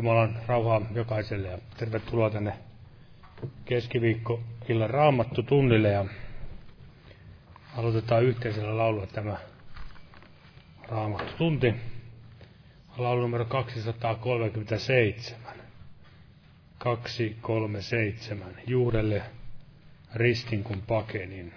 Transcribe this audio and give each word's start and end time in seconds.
Jumalan 0.00 0.36
rauhaa 0.46 0.80
jokaiselle 0.94 1.48
ja 1.48 1.58
tervetuloa 1.76 2.30
tänne 2.30 2.52
keskiviikko 3.64 4.40
illan 4.68 4.90
raamattu 4.90 5.42
tunnille 5.42 5.88
ja 5.88 6.04
aloitetaan 7.76 8.24
yhteisellä 8.24 8.76
laululla 8.78 9.06
tämä 9.06 9.36
raamattu 10.88 11.32
tunti. 11.38 11.74
Laulu 12.98 13.20
numero 13.20 13.44
237. 13.44 15.40
237. 16.78 18.54
Juudelle 18.66 19.22
ristin 20.14 20.64
kun 20.64 20.82
pakenin. 20.86 21.52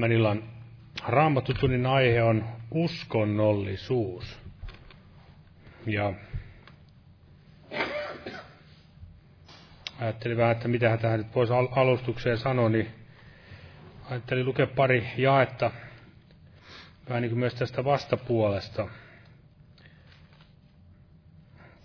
Tämän 0.00 0.12
illan 0.12 0.42
raamattutunnin 1.06 1.86
aihe 1.86 2.22
on 2.22 2.44
uskonnollisuus. 2.70 4.38
Ja 5.86 6.12
ajattelin 9.98 10.36
vähän, 10.36 10.52
että 10.52 10.68
mitä 10.68 10.96
tähän 10.96 11.18
nyt 11.18 11.34
voisi 11.34 11.52
alustukseen 11.76 12.38
sanoa, 12.38 12.68
niin 12.68 12.90
ajattelin 14.10 14.46
lukea 14.46 14.66
pari 14.66 15.06
jaetta, 15.16 15.70
vähän 17.08 17.22
niin 17.22 17.30
kuin 17.30 17.40
myös 17.40 17.54
tästä 17.54 17.84
vastapuolesta. 17.84 18.88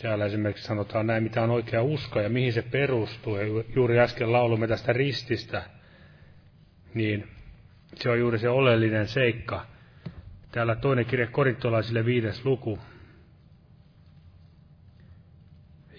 Täällä 0.02 0.26
esimerkiksi 0.26 0.64
sanotaan 0.68 1.08
näin, 1.08 1.24
mitä 1.24 1.42
on 1.42 1.50
oikea 1.50 1.84
usko 1.84 2.22
ja 2.22 2.30
mihin 2.30 2.54
se 2.54 2.62
perustuu. 2.62 3.38
Ja 3.38 3.64
juuri 3.76 4.00
äsken 4.00 4.32
laulumme 4.32 4.68
tästä 4.68 4.94
rististä, 4.94 5.64
niin 6.94 7.35
se 7.96 8.10
on 8.10 8.20
juuri 8.20 8.40
se 8.40 8.50
oleellinen 8.50 9.08
seikka. 9.08 9.66
Täällä 10.52 10.76
toinen 10.76 11.06
kirja 11.06 11.28
korintolaisille 11.28 12.06
viides 12.06 12.46
luku. 12.46 12.80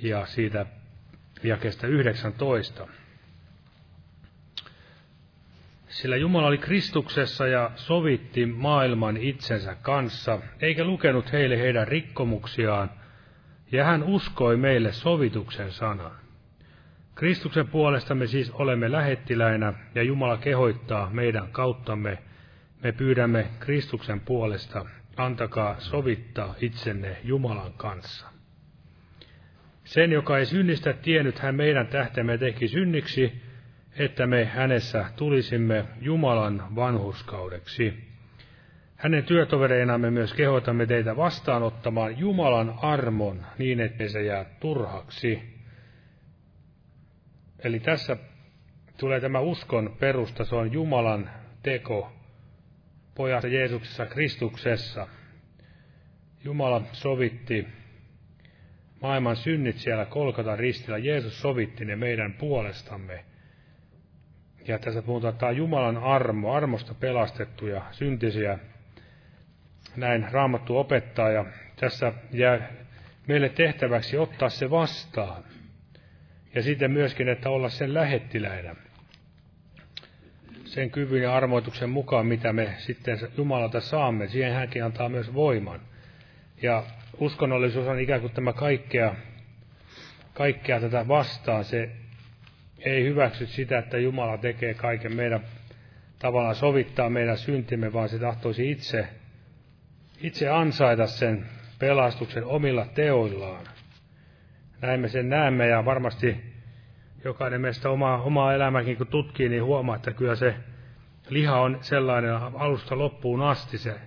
Ja 0.03 0.27
siitä 0.27 0.67
jakesta 1.43 1.87
19. 1.87 2.87
Sillä 5.89 6.17
Jumala 6.17 6.47
oli 6.47 6.59
Kristuksessa 6.59 7.47
ja 7.47 7.71
sovitti 7.75 8.47
maailman 8.47 9.17
itsensä 9.17 9.75
kanssa, 9.83 10.41
eikä 10.61 10.85
lukenut 10.85 11.33
heille 11.33 11.59
heidän 11.59 11.89
rikkomuksiaan, 11.89 12.91
ja 13.73 13.85
hän 13.85 14.03
uskoi 14.03 14.57
meille 14.57 14.93
sovituksen 14.93 15.73
sanan. 15.73 16.26
Kristuksen 17.17 17.69
puolesta 17.69 18.15
me 18.15 18.27
siis 18.27 18.51
olemme 18.51 18.93
lähettiläinä 18.93 19.73
ja 19.95 20.03
Jumala 20.03 20.37
kehoittaa 20.37 21.11
meidän 21.13 21.49
kauttamme. 21.53 22.19
Me 22.83 22.93
pyydämme 22.93 23.47
Kristuksen 23.61 24.21
puolesta, 24.21 24.87
antakaa 25.17 25.81
sovittaa 25.81 26.55
itsenne 26.61 27.17
Jumalan 27.25 27.73
kanssa. 27.73 28.27
Sen, 29.85 30.13
joka 30.13 30.39
ei 30.39 30.47
synnistä 30.47 30.93
tiennyt, 30.93 31.39
hän 31.39 31.55
meidän 31.55 31.87
tähtemme 31.87 32.39
teki 32.39 32.69
synniksi, 32.69 33.43
että 33.99 34.27
me 34.27 34.45
hänessä 34.45 35.05
tulisimme 35.17 35.85
Jumalan 36.01 36.77
vanhuskaudeksi. 36.77 37.95
Hänen 38.97 39.25
työtovereinamme 39.25 40.11
myös 40.11 40.35
kehotamme 40.35 40.87
teitä 40.87 41.17
vastaanottamaan 41.17 42.19
Jumalan 42.19 42.75
armon 42.83 43.47
niin, 43.59 43.81
ettei 43.81 44.09
se 44.09 44.23
jää 44.23 44.45
turhaksi 44.61 45.56
Eli 47.67 47.81
tässä 47.81 48.17
tulee 48.99 49.21
tämä 49.21 49.41
uskon 49.41 49.97
perusta, 50.01 50.45
se 50.45 50.55
on 50.55 50.73
Jumalan 50.73 51.31
teko 51.63 52.13
pojassa 53.15 53.49
Jeesuksessa 53.49 54.07
Kristuksessa. 54.07 55.09
Jumala 56.45 56.83
sovitti 56.93 57.67
maailman 59.03 59.37
synnit 59.37 59.79
siellä 59.79 60.05
Kolkata 60.05 60.57
ristillä. 60.57 60.99
Jeesus 60.99 61.41
sovitti 61.41 61.85
ne 61.85 61.97
meidän 61.97 62.33
puolestamme. 62.33 63.25
Ja 64.69 64.79
tässä 64.79 65.03
puhutaan, 65.03 65.33
että 65.33 65.41
tämä 65.41 65.51
on 65.51 65.57
Jumalan 65.57 65.97
armo, 65.97 66.53
armosta 66.53 66.95
pelastettuja 66.95 67.83
syntisiä. 67.91 68.59
Näin 69.97 70.27
Raamattu 70.33 70.79
opettaa 70.79 71.31
ja 71.31 71.45
tässä 71.77 72.13
jää 72.33 72.73
meille 73.27 73.49
tehtäväksi 73.49 74.19
ottaa 74.19 74.49
se 74.49 74.71
vastaan. 74.71 75.56
Ja 76.55 76.63
sitten 76.63 76.91
myöskin, 76.91 77.29
että 77.29 77.51
olla 77.51 77.69
sen 77.69 77.95
lähettiläinä. 77.95 78.75
Sen 80.65 80.91
kyvyn 80.91 81.23
ja 81.23 81.37
armoituksen 81.37 81.91
mukaan, 81.91 82.27
mitä 82.27 82.53
me 82.53 82.75
sitten 82.79 83.19
Jumalalta 83.37 83.81
saamme, 83.81 84.29
siihen 84.29 84.53
hänkin 84.53 84.85
antaa 84.85 85.09
myös 85.09 85.35
voiman. 85.35 85.81
Ja 86.63 86.83
uskonnollisuus 87.19 87.87
on 87.87 88.01
ikään 88.01 88.21
kuin 88.21 88.33
tämä 88.33 88.53
kaikkea, 88.53 89.15
kaikkea 90.35 90.81
tätä 90.81 91.09
vastaan. 91.09 91.65
Se 91.65 91.91
ei 92.79 93.05
hyväksy 93.05 93.47
sitä, 93.47 93.79
että 93.79 93.99
Jumala 93.99 94.39
tekee 94.39 94.75
kaiken 94.75 95.17
meidän 95.17 95.41
tavallaan 96.19 96.55
sovittaa 96.55 97.11
meidän 97.11 97.39
syntimme, 97.39 97.93
vaan 97.93 98.09
se 98.09 98.19
tahtoisi 98.19 98.71
itse, 98.71 99.09
itse 100.21 100.49
ansaita 100.49 101.07
sen 101.07 101.47
pelastuksen 101.79 102.45
omilla 102.45 102.87
teoillaan. 102.95 103.67
Näin 104.83 105.01
me 105.01 105.09
sen 105.09 105.29
näemme 105.29 105.69
ja 105.69 105.85
varmasti 105.85 106.55
jokainen 107.25 107.61
meistä 107.61 107.91
omaa, 107.91 108.23
omaa 108.23 108.55
elämäkin 108.55 108.97
kun 108.97 109.07
tutkii, 109.07 109.49
niin 109.49 109.65
huomaa, 109.65 109.97
että 109.97 110.13
kyllä 110.13 110.35
se 110.35 110.57
liha 111.29 111.61
on 111.61 111.79
sellainen 111.81 112.35
alusta 112.35 112.99
loppuun 112.99 113.43
asti. 113.43 113.79
Se 113.79 114.01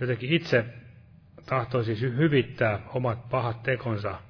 jotenkin 0.00 0.30
itse 0.30 0.64
tahtoisi 1.46 2.00
hyvittää 2.00 2.80
omat 2.88 3.28
pahat 3.28 3.62
tekonsa. 3.62 4.20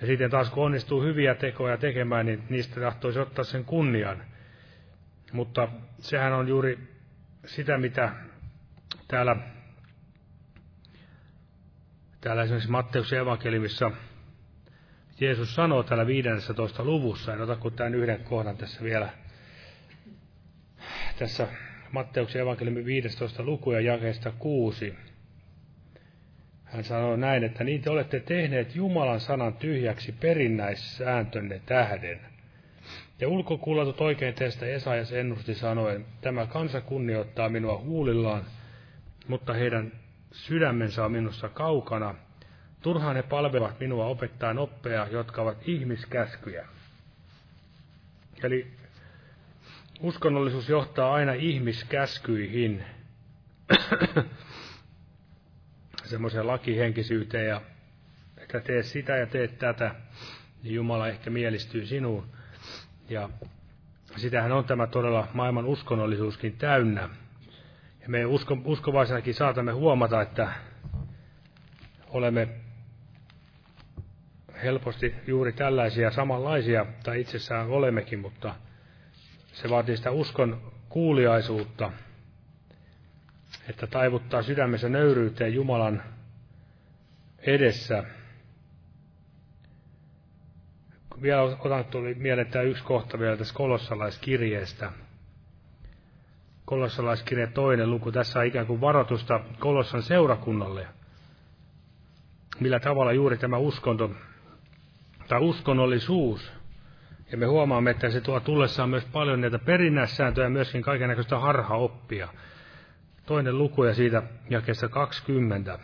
Ja 0.00 0.06
sitten 0.06 0.30
taas 0.30 0.50
kun 0.50 0.64
onnistuu 0.64 1.02
hyviä 1.02 1.34
tekoja 1.34 1.76
tekemään, 1.76 2.26
niin 2.26 2.42
niistä 2.48 2.80
tahtoisi 2.80 3.18
ottaa 3.18 3.44
sen 3.44 3.64
kunnian. 3.64 4.22
Mutta 5.32 5.68
sehän 5.98 6.32
on 6.32 6.48
juuri 6.48 6.78
sitä, 7.44 7.78
mitä 7.78 8.12
täällä, 9.08 9.36
täällä 12.20 12.42
esimerkiksi 12.42 12.70
Matteuksen 12.70 13.18
evankeliumissa 13.18 13.90
Jeesus 15.20 15.54
sanoo 15.54 15.82
täällä 15.82 16.06
15. 16.06 16.84
luvussa, 16.84 17.34
en 17.34 17.40
ota 17.40 17.56
kuin 17.56 17.74
tämän 17.74 17.94
yhden 17.94 18.24
kohdan 18.24 18.56
tässä 18.56 18.82
vielä, 18.82 19.08
tässä 21.18 21.48
Matteuksen 21.92 22.42
evankeliumin 22.42 22.84
15. 22.84 23.42
luku 23.42 23.72
ja 23.72 23.80
jakeesta 23.80 24.32
6. 24.38 24.94
Hän 26.64 26.84
sanoo 26.84 27.16
näin, 27.16 27.44
että 27.44 27.64
niin 27.64 27.82
te 27.82 27.90
olette 27.90 28.20
tehneet 28.20 28.76
Jumalan 28.76 29.20
sanan 29.20 29.54
tyhjäksi 29.54 30.12
perinnäissääntönne 30.12 31.60
tähden. 31.66 32.20
Ja 33.20 33.28
ulkokuulatut 33.28 34.00
oikein 34.00 34.34
teistä 34.34 34.66
Esajas 34.66 35.12
ennusti 35.12 35.54
sanoen, 35.54 36.04
tämä 36.20 36.46
kansa 36.46 36.80
kunnioittaa 36.80 37.48
minua 37.48 37.78
huulillaan, 37.78 38.44
mutta 39.28 39.52
heidän 39.52 39.92
sydämensä 40.32 41.04
on 41.04 41.12
minussa 41.12 41.48
kaukana. 41.48 42.14
Turhaan 42.82 43.16
he 43.16 43.22
palvelevat 43.22 43.80
minua 43.80 44.06
opettaen 44.06 44.58
oppeja, 44.58 45.08
jotka 45.10 45.42
ovat 45.42 45.68
ihmiskäskyjä. 45.68 46.66
Eli 48.42 48.72
uskonnollisuus 50.00 50.68
johtaa 50.68 51.14
aina 51.14 51.32
ihmiskäskyihin 51.32 52.84
semmoiseen 56.04 56.46
lakihenkisyyteen 56.46 57.46
ja 57.48 57.60
että 58.38 58.60
tee 58.60 58.82
sitä 58.82 59.16
ja 59.16 59.26
tee 59.26 59.48
tätä, 59.48 59.94
niin 60.62 60.74
Jumala 60.74 61.08
ehkä 61.08 61.30
mielistyy 61.30 61.86
sinuun. 61.86 62.26
Ja 63.08 63.28
sitähän 64.16 64.52
on 64.52 64.64
tämä 64.64 64.86
todella 64.86 65.28
maailman 65.32 65.64
uskonnollisuuskin 65.66 66.56
täynnä. 66.56 67.08
Ja 68.02 68.08
me 68.08 68.26
usko, 68.26 68.58
uskovaisenakin 68.64 69.34
saatamme 69.34 69.72
huomata, 69.72 70.22
että 70.22 70.52
olemme 72.08 72.48
helposti 74.62 75.14
juuri 75.26 75.52
tällaisia 75.52 76.10
samanlaisia, 76.10 76.86
tai 77.04 77.20
itsessään 77.20 77.66
olemmekin, 77.70 78.18
mutta 78.18 78.54
se 79.52 79.70
vaatii 79.70 79.96
sitä 79.96 80.10
uskon 80.10 80.72
kuuliaisuutta, 80.88 81.92
että 83.68 83.86
taivuttaa 83.86 84.42
sydämensä 84.42 84.88
nöyryyteen 84.88 85.54
Jumalan 85.54 86.02
edessä. 87.38 88.04
Vielä 91.22 91.42
otan 91.42 91.84
tuli 91.84 92.14
mieleen 92.14 92.46
tämä 92.46 92.62
yksi 92.62 92.84
kohta 92.84 93.18
vielä 93.18 93.36
tästä 93.36 93.54
kolossalaiskirjeestä. 93.54 94.92
Kolossalaiskirje 96.64 97.46
toinen 97.46 97.90
luku. 97.90 98.12
Tässä 98.12 98.38
on 98.40 98.46
ikään 98.46 98.66
kuin 98.66 98.80
varoitusta 98.80 99.40
Kolossan 99.58 100.02
seurakunnalle. 100.02 100.86
Millä 102.60 102.80
tavalla 102.80 103.12
juuri 103.12 103.38
tämä 103.38 103.56
uskonto 103.56 104.10
tai 105.28 105.40
uskonnollisuus, 105.40 106.52
ja 107.32 107.38
me 107.38 107.46
huomaamme, 107.46 107.90
että 107.90 108.10
se 108.10 108.20
tuo 108.20 108.40
tullessaan 108.40 108.90
myös 108.90 109.04
paljon 109.04 109.40
näitä 109.40 109.58
perinnäissääntöjä 109.58 110.46
ja 110.46 110.50
myöskin 110.50 110.82
kaikenlaista 110.82 111.38
harhaoppia. 111.38 112.28
Toinen 113.26 113.58
luku 113.58 113.84
ja 113.84 113.94
siitä 113.94 114.22
jakessa 114.50 114.88
20. 114.88 115.78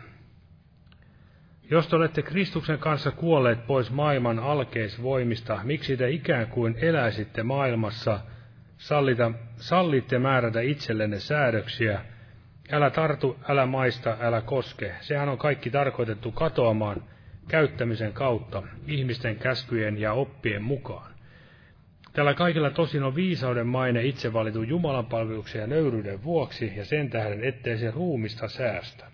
Jos 1.71 1.87
te 1.87 1.95
olette 1.95 2.21
Kristuksen 2.21 2.79
kanssa 2.79 3.11
kuolleet 3.11 3.67
pois 3.67 3.91
maailman 3.91 4.39
alkeisvoimista, 4.39 5.59
miksi 5.63 5.97
te 5.97 6.09
ikään 6.09 6.47
kuin 6.47 6.75
eläisitte 6.81 7.43
maailmassa, 7.43 8.19
sallita, 8.77 9.31
sallitte 9.55 10.19
määrätä 10.19 10.61
itsellenne 10.61 11.19
säädöksiä, 11.19 12.01
älä 12.71 12.89
tartu, 12.89 13.39
älä 13.49 13.65
maista, 13.65 14.17
älä 14.19 14.41
koske. 14.41 14.95
Sehän 15.01 15.29
on 15.29 15.37
kaikki 15.37 15.69
tarkoitettu 15.69 16.31
katoamaan 16.31 17.03
käyttämisen 17.47 18.13
kautta, 18.13 18.63
ihmisten 18.87 19.35
käskyjen 19.35 19.97
ja 19.97 20.13
oppien 20.13 20.63
mukaan. 20.63 21.13
Tällä 22.13 22.33
kaikilla 22.33 22.69
tosin 22.69 23.03
on 23.03 23.15
viisauden 23.15 23.67
maine 23.67 24.03
itse 24.03 24.33
valitun 24.33 24.67
Jumalan 24.67 25.05
palveluksen 25.05 25.61
ja 25.61 25.67
nöyryyden 25.67 26.23
vuoksi 26.23 26.73
ja 26.75 26.85
sen 26.85 27.09
tähden, 27.09 27.43
ettei 27.43 27.77
se 27.77 27.91
ruumista 27.91 28.47
säästä. 28.47 29.05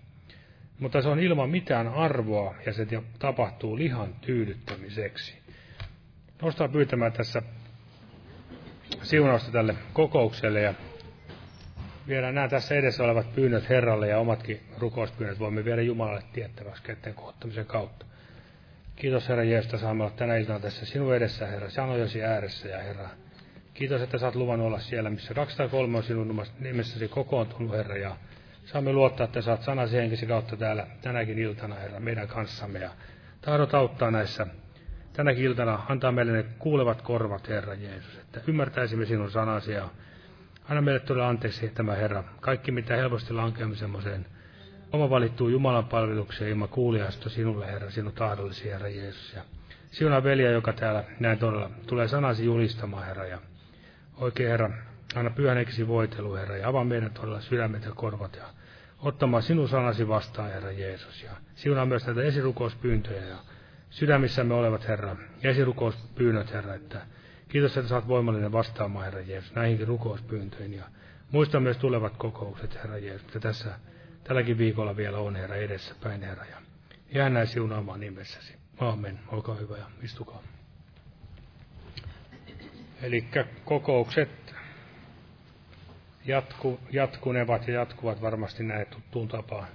Mutta 0.80 1.02
se 1.02 1.10
on 1.10 1.20
ilman 1.20 1.50
mitään 1.50 1.88
arvoa 1.88 2.56
ja 2.66 2.74
se 2.74 2.88
tapahtuu 3.20 3.78
lihan 3.78 4.16
tyydyttämiseksi. 4.22 5.38
Nostaa 6.42 6.68
pyytämään 6.68 7.12
tässä 7.12 7.42
siunausta 9.02 9.52
tälle 9.52 9.76
kokoukselle 9.94 10.62
ja 10.62 10.74
viedään 12.08 12.36
nämä 12.36 12.48
tässä 12.48 12.76
edessä 12.76 13.04
olevat 13.04 13.36
pyynnöt 13.36 13.70
Herralle 13.70 14.08
ja 14.08 14.20
omatkin 14.20 14.62
rukouspyynnöt 14.78 15.40
voimme 15.40 15.66
viedä 15.66 15.82
Jumalalle 15.82 16.24
tiettäväksi 16.34 16.84
kätten 16.84 17.14
kohottamisen 17.14 17.66
kautta. 17.66 18.06
Kiitos 19.00 19.30
Herra 19.30 19.44
Jeesus, 19.44 19.66
että 19.66 19.78
saamme 19.78 20.04
olla 20.04 20.14
tänä 20.16 20.38
iltana 20.38 20.60
tässä 20.60 20.86
sinun 20.86 21.16
edessä, 21.16 21.48
Herra, 21.48 21.70
sanojasi 21.70 22.24
ääressä 22.24 22.68
ja 22.68 22.80
Herra. 22.80 23.10
Kiitos, 23.74 24.02
että 24.02 24.18
saat 24.18 24.36
luvan 24.36 24.62
olla 24.62 24.80
siellä, 24.80 25.10
missä 25.10 25.34
203 25.34 25.98
on 25.98 26.04
sinun 26.04 26.46
nimessäsi 26.60 27.08
kokoontunut, 27.08 27.72
Herra, 27.72 27.98
ja 27.98 28.16
saamme 28.66 28.94
luottaa, 28.94 29.26
että 29.26 29.42
saat 29.42 29.64
sanasi 29.64 29.98
henkisi 29.98 30.26
kautta 30.26 30.58
täällä 30.58 30.88
tänäkin 31.02 31.40
iltana, 31.40 31.76
Herra, 31.76 32.00
meidän 32.00 32.28
kanssamme, 32.28 32.80
ja 32.80 32.90
tahdot 33.42 33.74
auttaa 33.74 34.12
näissä 34.12 34.48
tänäkin 35.14 35.44
iltana, 35.44 35.82
antaa 35.90 36.12
meille 36.12 36.32
ne 36.32 36.46
kuulevat 36.60 37.02
korvat, 37.02 37.50
Herra 37.50 37.74
Jeesus, 37.74 38.18
että 38.18 38.42
ymmärtäisimme 38.48 39.06
sinun 39.06 39.32
sanasi, 39.32 39.72
ja 39.72 39.90
anna 40.70 40.82
meille 40.82 41.00
todella 41.00 41.30
anteeksi 41.30 41.70
tämä, 41.70 41.96
Herra, 41.96 42.24
kaikki 42.40 42.72
mitä 42.72 42.96
helposti 42.96 43.34
lankeamme 43.34 43.76
semmoiseen 43.76 44.26
oma 44.92 45.10
valittuu 45.10 45.50
Jumalan 45.50 45.86
palvelukseen 45.86 46.50
ilman 46.50 46.70
kuulijasta 46.70 47.30
sinulle, 47.30 47.68
Herra, 47.68 47.92
sinun 47.92 48.14
tahdollisi, 48.14 48.70
Herra 48.70 48.88
Jeesus. 48.88 49.34
Ja 49.34 49.42
siunaa 49.92 50.24
veliä, 50.24 50.52
joka 50.52 50.74
täällä 50.74 51.04
näin 51.20 51.40
todella 51.40 51.70
tulee 51.88 52.08
sanasi 52.08 52.46
julistamaan, 52.46 53.06
Herra. 53.06 53.26
Ja 53.26 53.38
oikein, 54.18 54.50
Herra, 54.50 54.70
anna 55.16 55.32
pyhän 55.32 55.66
voitelu, 55.88 56.36
Herra, 56.36 56.58
ja 56.58 56.70
avaa 56.70 56.84
meidän 56.84 57.12
todella 57.12 57.42
sydämet 57.42 57.86
ja 57.86 57.92
korvat 57.92 58.36
ja 58.36 58.46
ottamaan 59.00 59.44
sinun 59.44 59.70
sanasi 59.70 60.08
vastaan, 60.08 60.52
Herra 60.52 60.72
Jeesus. 60.72 61.24
Ja 61.24 61.32
siunaa 61.56 61.86
myös 61.86 62.06
näitä 62.06 62.22
esirukouspyyntöjä 62.22 63.26
ja 63.26 63.38
sydämissämme 63.90 64.54
olevat, 64.54 64.88
Herra, 64.88 65.16
esirukouspyynnöt, 65.44 66.54
Herra, 66.54 66.74
että 66.74 67.02
kiitos, 67.50 67.78
että 67.78 67.90
saat 67.90 68.08
voimallinen 68.08 68.52
vastaamaan, 68.52 69.06
Herra 69.06 69.22
Jeesus, 69.22 69.56
näihinkin 69.56 69.88
rukouspyyntöihin. 69.88 70.74
Ja 70.74 70.84
muista 71.32 71.60
myös 71.60 71.78
tulevat 71.78 72.18
kokoukset, 72.18 72.76
Herra 72.76 72.98
Jeesus, 72.98 73.28
että 73.28 73.40
tässä 73.40 73.72
tälläkin 74.30 74.58
viikolla 74.58 74.98
vielä 74.98 75.18
on, 75.18 75.36
Herra, 75.36 75.56
edessä 75.56 75.96
päin, 76.04 76.22
Herra. 76.22 76.46
Ja 76.46 76.58
jää 77.12 77.30
näin 77.30 77.48
siunaamaan 77.48 78.00
nimessäsi. 78.00 78.54
Aamen. 78.80 79.20
Olkaa 79.28 79.56
hyvä 79.56 79.78
ja 79.78 79.86
istukaa. 80.04 80.44
Eli 83.02 83.26
kokoukset 83.66 84.56
jatku, 86.26 86.80
jatkunevat 86.92 87.68
ja 87.68 87.74
jatkuvat 87.74 88.22
varmasti 88.22 88.64
näin 88.64 88.88
tuttuun 88.88 89.28
tapaan. 89.28 89.68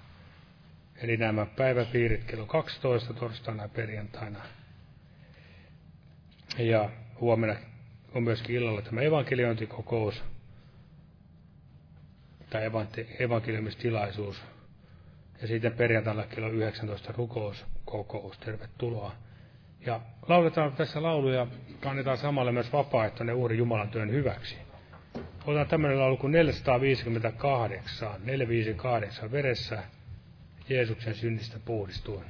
Eli 0.96 1.16
nämä 1.16 1.46
päiväpiirit 1.46 2.24
kello 2.24 2.46
12 2.46 3.14
torstaina 3.14 3.62
ja 3.62 3.68
perjantaina. 3.68 4.38
Ja 6.58 6.90
huomenna 7.20 7.56
on 8.14 8.22
myöskin 8.22 8.56
illalla 8.56 8.82
tämä 8.82 9.00
evankeliointikokous 9.00 10.24
tai 12.54 12.70
evankeliumistilaisuus. 13.18 14.42
Ja 15.42 15.46
sitten 15.48 15.72
perjantaina 15.72 16.22
kello 16.22 16.48
19 16.48 17.12
rukouskokous. 17.16 18.38
Tervetuloa. 18.38 19.12
Ja 19.86 20.00
lauletaan 20.28 20.72
tässä 20.72 21.02
lauluja, 21.02 21.46
kannetaan 21.80 22.18
samalle 22.18 22.52
myös 22.52 22.72
vapaaehtoinen 22.72 23.34
uhri 23.34 23.58
Jumalan 23.58 23.88
työn 23.88 24.10
hyväksi. 24.10 24.56
Otetaan 25.44 25.68
tämmöinen 25.68 26.00
laulu 26.00 26.16
kuin 26.16 26.32
458, 26.32 28.20
458 28.24 29.30
veressä 29.30 29.82
Jeesuksen 30.68 31.14
synnistä 31.14 31.58
puhdistuen. 31.64 32.26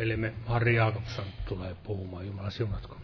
Velimme 0.00 0.32
Harri 0.46 0.74
Jaakobson 0.74 1.24
tulee 1.48 1.74
puhumaan. 1.82 2.26
Jumala 2.26 2.50
siunatko. 2.50 2.96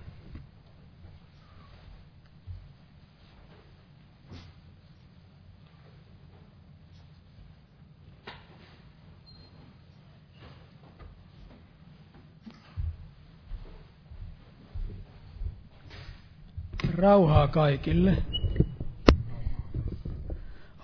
Rauhaa 16.94 17.48
kaikille. 17.48 18.16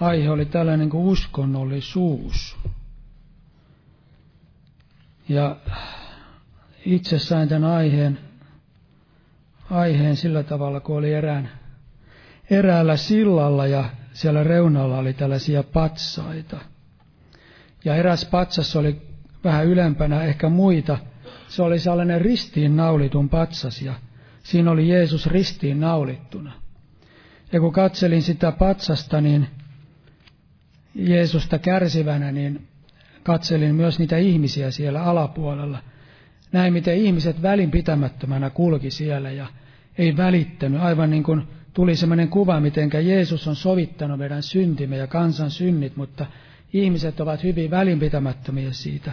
Aihe 0.00 0.30
oli 0.30 0.44
tällainen 0.44 0.90
kuin 0.90 1.04
uskonnollisuus. 1.04 2.56
Ja 5.28 5.56
itse 6.84 7.18
sain 7.18 7.48
tämän 7.48 7.70
aiheen, 7.70 8.18
aiheen 9.70 10.16
sillä 10.16 10.42
tavalla, 10.42 10.80
kun 10.80 10.96
oli 10.96 11.12
erään, 11.12 11.50
eräällä 12.50 12.96
sillalla 12.96 13.66
ja 13.66 13.84
siellä 14.12 14.44
reunalla 14.44 14.98
oli 14.98 15.12
tällaisia 15.12 15.62
patsaita. 15.62 16.60
Ja 17.84 17.94
eräs 17.94 18.24
patsas 18.24 18.76
oli 18.76 19.02
vähän 19.44 19.66
ylempänä 19.66 20.22
ehkä 20.24 20.48
muita. 20.48 20.98
Se 21.48 21.62
oli 21.62 21.78
sellainen 21.78 22.20
ristiin 22.20 22.76
naulitun 22.76 23.28
patsas 23.28 23.82
ja 23.82 23.94
siinä 24.42 24.70
oli 24.70 24.88
Jeesus 24.88 25.26
ristiin 25.26 25.80
naulittuna. 25.80 26.52
Ja 27.52 27.60
kun 27.60 27.72
katselin 27.72 28.22
sitä 28.22 28.52
patsasta, 28.52 29.20
niin 29.20 29.48
Jeesusta 30.94 31.58
kärsivänä, 31.58 32.32
niin 32.32 32.68
katselin 33.22 33.74
myös 33.74 33.98
niitä 33.98 34.16
ihmisiä 34.16 34.70
siellä 34.70 35.02
alapuolella. 35.02 35.78
Näin, 36.52 36.72
miten 36.72 36.96
ihmiset 36.96 37.42
välinpitämättömänä 37.42 38.50
kulki 38.50 38.90
siellä 38.90 39.30
ja 39.30 39.46
ei 39.98 40.16
välittänyt, 40.16 40.80
aivan 40.80 41.10
niin 41.10 41.22
kuin 41.22 41.42
tuli 41.74 41.96
sellainen 41.96 42.28
kuva, 42.28 42.60
miten 42.60 42.90
Jeesus 43.02 43.48
on 43.48 43.56
sovittanut 43.56 44.18
meidän 44.18 44.42
syntimme 44.42 44.96
ja 44.96 45.06
kansan 45.06 45.50
synnit, 45.50 45.96
mutta 45.96 46.26
ihmiset 46.72 47.20
ovat 47.20 47.42
hyvin 47.42 47.70
välinpitämättömiä 47.70 48.72
siitä 48.72 49.12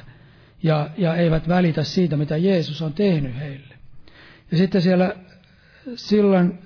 ja, 0.63 0.89
ja 0.97 1.15
eivät 1.15 1.47
välitä 1.47 1.83
siitä, 1.83 2.17
mitä 2.17 2.37
Jeesus 2.37 2.81
on 2.81 2.93
tehnyt 2.93 3.39
heille. 3.39 3.75
Ja 4.51 4.57
sitten 4.57 4.81
siellä 4.81 5.15
silloin 5.95 6.59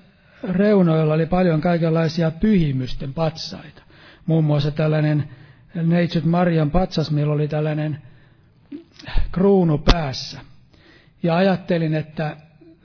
reunoilla 0.44 1.14
oli 1.14 1.26
paljon 1.26 1.62
kaikenlaisia 1.62 2.32
pyhimysten 2.32 3.14
patsaita. 3.14 3.84
Muun 4.26 4.44
muassa 4.44 4.72
tällainen 4.72 5.30
Neitsyt 5.76 6.26
Marian 6.26 6.72
patsas, 6.72 7.12
millä 7.12 7.34
oli 7.34 7.48
tällainen 7.48 8.02
kruunu 9.32 9.78
päässä. 9.78 10.40
Ja 11.24 11.36
ajattelin, 11.36 11.94
että 11.96 12.38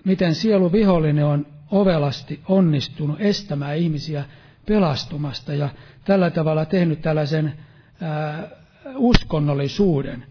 miten 0.05 0.35
sielu 0.35 0.73
vihollinen 0.73 1.25
on 1.25 1.47
ovelasti 1.71 2.41
onnistunut 2.49 3.21
estämään 3.21 3.77
ihmisiä 3.77 4.25
pelastumasta 4.67 5.55
ja 5.55 5.69
tällä 6.05 6.31
tavalla 6.31 6.65
tehnyt 6.65 7.03
tällaisen 7.03 7.53
ää, 8.01 8.49
uskonnollisuuden, 8.97 10.25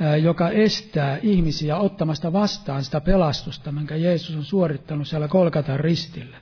ää, 0.00 0.16
joka 0.16 0.50
estää 0.50 1.18
ihmisiä 1.22 1.76
ottamasta 1.76 2.32
vastaan 2.32 2.84
sitä 2.84 3.00
pelastusta, 3.00 3.72
minkä 3.72 3.96
Jeesus 3.96 4.36
on 4.36 4.44
suorittanut 4.44 5.08
siellä 5.08 5.28
Kolkatan 5.28 5.80
ristillä. 5.80 6.36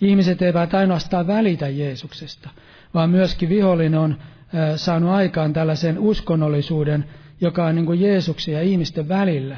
Ihmiset 0.00 0.42
eivät 0.42 0.74
ainoastaan 0.74 1.26
välitä 1.26 1.68
Jeesuksesta, 1.68 2.50
vaan 2.94 3.10
myöskin 3.10 3.48
vihollinen 3.48 4.00
on 4.00 4.16
saanut 4.76 5.10
aikaan 5.10 5.52
tällaisen 5.52 5.98
uskonnollisuuden, 5.98 7.04
joka 7.40 7.64
on 7.66 7.74
niin 7.74 7.86
kuin 7.86 8.00
Jeesuksen 8.00 8.54
ja 8.54 8.62
ihmisten 8.62 9.08
välillä 9.08 9.56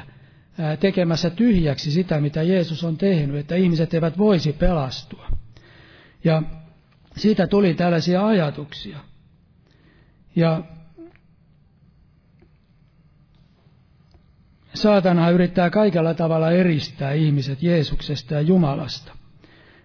tekemässä 0.79 1.29
tyhjäksi 1.29 1.91
sitä, 1.91 2.21
mitä 2.21 2.43
Jeesus 2.43 2.83
on 2.83 2.97
tehnyt, 2.97 3.35
että 3.35 3.55
ihmiset 3.55 3.93
eivät 3.93 4.17
voisi 4.17 4.53
pelastua. 4.53 5.27
Ja 6.23 6.43
siitä 7.17 7.47
tuli 7.47 7.73
tällaisia 7.73 8.27
ajatuksia. 8.27 8.97
Ja 10.35 10.63
saatana 14.73 15.29
yrittää 15.29 15.69
kaikella 15.69 16.13
tavalla 16.13 16.51
eristää 16.51 17.11
ihmiset 17.11 17.63
Jeesuksesta 17.63 18.33
ja 18.33 18.41
Jumalasta 18.41 19.15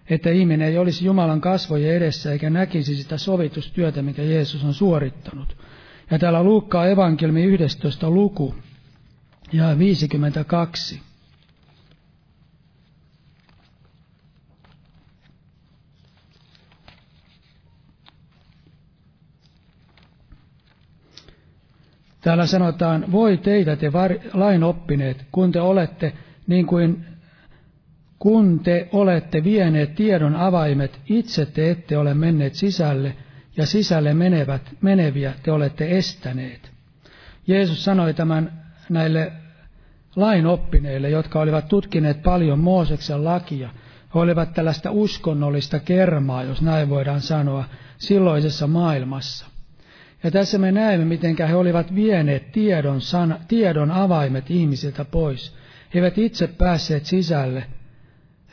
että 0.09 0.29
ihminen 0.29 0.67
ei 0.67 0.77
olisi 0.77 1.05
Jumalan 1.05 1.41
kasvojen 1.41 1.95
edessä 1.95 2.31
eikä 2.31 2.49
näkisi 2.49 2.95
sitä 2.95 3.17
sovitustyötä, 3.17 4.01
mikä 4.01 4.23
Jeesus 4.23 4.63
on 4.63 4.73
suorittanut. 4.73 5.57
Ja 6.11 6.19
täällä 6.19 6.43
Luukkaa 6.43 6.87
evankelmi 6.87 7.43
11 7.43 8.09
luku 8.09 8.55
ja 9.53 9.77
52. 9.79 11.01
Täällä 22.21 22.45
sanotaan, 22.45 23.11
voi 23.11 23.37
teitä 23.37 23.75
te 23.75 23.91
lain 24.33 24.63
oppineet, 24.63 25.25
kun 25.31 25.51
te 25.51 25.61
olette 25.61 26.13
niin 26.47 26.65
kuin 26.65 27.05
kun 28.19 28.59
te 28.59 28.89
olette 28.91 29.43
vieneet 29.43 29.95
tiedon 29.95 30.35
avaimet, 30.35 30.99
itse 31.09 31.45
te 31.45 31.71
ette 31.71 31.97
ole 31.97 32.13
menneet 32.13 32.55
sisälle, 32.55 33.15
ja 33.57 33.65
sisälle 33.65 34.13
menevät, 34.13 34.61
meneviä 34.81 35.33
te 35.43 35.51
olette 35.51 35.97
estäneet. 35.97 36.71
Jeesus 37.47 37.83
sanoi 37.83 38.13
tämän 38.13 38.60
näille 38.89 39.31
lainoppineille, 40.15 41.09
jotka 41.09 41.39
olivat 41.39 41.67
tutkineet 41.67 42.23
paljon 42.23 42.59
Mooseksen 42.59 43.23
lakia. 43.23 43.69
He 44.15 44.19
olivat 44.19 44.53
tällaista 44.53 44.91
uskonnollista 44.91 45.79
kermaa, 45.79 46.43
jos 46.43 46.61
näin 46.61 46.89
voidaan 46.89 47.21
sanoa, 47.21 47.63
silloisessa 47.97 48.67
maailmassa. 48.67 49.45
Ja 50.23 50.31
tässä 50.31 50.57
me 50.57 50.71
näemme, 50.71 51.05
miten 51.05 51.35
he 51.47 51.55
olivat 51.55 51.95
vieneet 51.95 52.51
tiedon, 52.51 53.01
sana, 53.01 53.39
tiedon 53.47 53.91
avaimet 53.91 54.51
ihmisiltä 54.51 55.05
pois. 55.05 55.55
He 55.93 55.99
eivät 55.99 56.17
itse 56.17 56.47
päässeet 56.47 57.05
sisälle, 57.05 57.63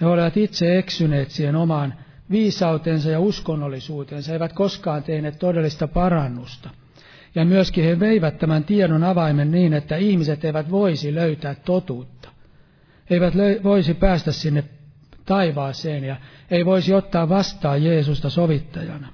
he 0.00 0.06
olivat 0.06 0.36
itse 0.36 0.78
eksyneet 0.78 1.30
siihen 1.30 1.56
omaan 1.56 1.94
viisautensa 2.30 3.10
ja 3.10 3.20
uskonnollisuutensa, 3.20 4.30
he 4.30 4.34
eivät 4.34 4.52
koskaan 4.52 5.02
tehneet 5.02 5.38
todellista 5.38 5.88
parannusta. 5.88 6.70
Ja 7.38 7.44
myöskin 7.44 7.84
he 7.84 8.00
veivät 8.00 8.38
tämän 8.38 8.64
tiedon 8.64 9.04
avaimen 9.04 9.50
niin, 9.50 9.72
että 9.74 9.96
ihmiset 9.96 10.44
eivät 10.44 10.70
voisi 10.70 11.14
löytää 11.14 11.54
totuutta. 11.54 12.28
Eivät 13.10 13.34
voisi 13.64 13.94
päästä 13.94 14.32
sinne 14.32 14.64
taivaaseen 15.24 16.04
ja 16.04 16.16
ei 16.50 16.64
voisi 16.66 16.94
ottaa 16.94 17.28
vastaan 17.28 17.82
Jeesusta 17.84 18.30
sovittajana. 18.30 19.08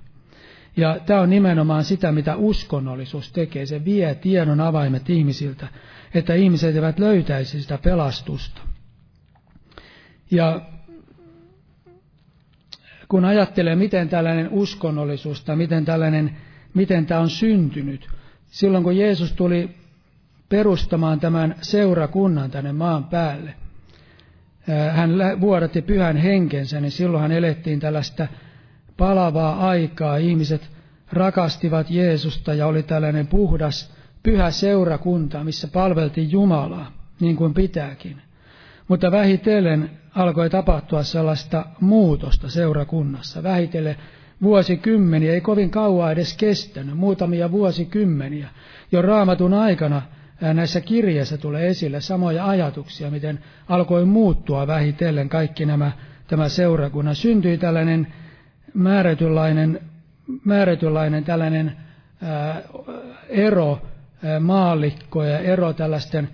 Ja 0.76 0.98
tämä 1.06 1.20
on 1.20 1.30
nimenomaan 1.30 1.84
sitä, 1.84 2.12
mitä 2.12 2.37
uskonnollisuus 2.37 3.32
tekee. 3.32 3.66
Se 3.66 3.84
vie 3.84 4.14
tiedon 4.14 4.60
avaimet 4.60 5.10
ihmisiltä, 5.10 5.68
että 6.14 6.34
ihmiset 6.34 6.74
eivät 6.76 6.98
löytäisi 6.98 7.62
sitä 7.62 7.78
pelastusta. 7.78 8.60
Ja 10.30 10.60
kun 13.08 13.24
ajattelee, 13.24 13.76
miten 13.76 14.08
tällainen 14.08 14.48
uskonnollisuus 14.50 15.44
tai 15.44 15.56
miten, 15.56 15.84
tällainen, 15.84 16.37
miten 16.74 17.06
tämä 17.06 17.20
on 17.20 17.30
syntynyt, 17.30 18.08
silloin 18.46 18.84
kun 18.84 18.96
Jeesus 18.96 19.32
tuli 19.32 19.70
perustamaan 20.48 21.20
tämän 21.20 21.54
seurakunnan 21.60 22.50
tänne 22.50 22.72
maan 22.72 23.04
päälle, 23.04 23.54
hän 24.90 25.10
vuodatti 25.40 25.82
pyhän 25.82 26.16
henkensä, 26.16 26.80
niin 26.80 26.90
silloinhan 26.90 27.32
elettiin 27.32 27.80
tällaista 27.80 28.26
palavaa 28.96 29.68
aikaa. 29.68 30.16
Ihmiset 30.16 30.70
rakastivat 31.12 31.90
Jeesusta 31.90 32.54
ja 32.54 32.66
oli 32.66 32.82
tällainen 32.82 33.26
puhdas, 33.26 33.94
pyhä 34.22 34.50
seurakunta, 34.50 35.44
missä 35.44 35.68
palveltiin 35.68 36.32
Jumalaa, 36.32 36.92
niin 37.20 37.37
kuin 37.37 37.54
pitääkin. 37.54 38.22
Mutta 38.88 39.10
vähitellen 39.10 39.90
alkoi 40.14 40.50
tapahtua 40.50 41.02
sellaista 41.02 41.66
muutosta 41.80 42.48
seurakunnassa. 42.48 43.42
Vähitellen 43.42 43.96
vuosikymmeniä, 44.42 45.33
ei 45.33 45.40
kovin 45.40 45.70
kauaa 45.70 46.12
edes 46.12 46.37
kestänyt, 46.37 46.97
muutamia 46.97 47.51
vuosikymmeniä. 47.51 48.49
Jo 48.92 49.03
raamatun 49.03 49.55
aikana 49.55 50.03
näissä 50.55 50.81
kirjeissä 50.81 51.38
tulee 51.38 51.68
esille 51.68 52.01
samoja 52.01 52.47
ajatuksia, 52.47 53.11
miten 53.11 53.38
alkoi 53.68 54.05
muuttua 54.05 54.66
vähitellen 54.66 55.29
kaikki 55.29 55.66
nämä, 55.66 55.92
tämä 56.27 56.49
seurakunnan. 56.49 57.14
Syntyi 57.14 57.59
tällainen 57.59 58.07
määrätynlainen, 58.75 59.81
määrätynlainen 60.44 61.25
tällainen 61.25 61.77
ää, 62.23 62.62
ero 63.29 63.83
ää, 64.25 64.40
maallikkoja 64.40 65.31
ja 65.31 65.38
ero 65.38 65.73
tällaisten 65.73 66.29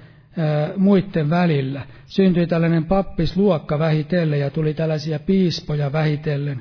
muiden 0.77 1.31
välillä. 1.31 1.83
Syntyi 2.07 2.47
tällainen 2.47 2.85
pappisluokka 2.85 3.79
vähitellen 3.79 4.41
ja 4.41 4.51
tuli 4.51 4.75
tällaisia 4.75 5.19
piispoja 5.19 5.93
vähitellen. 5.93 6.61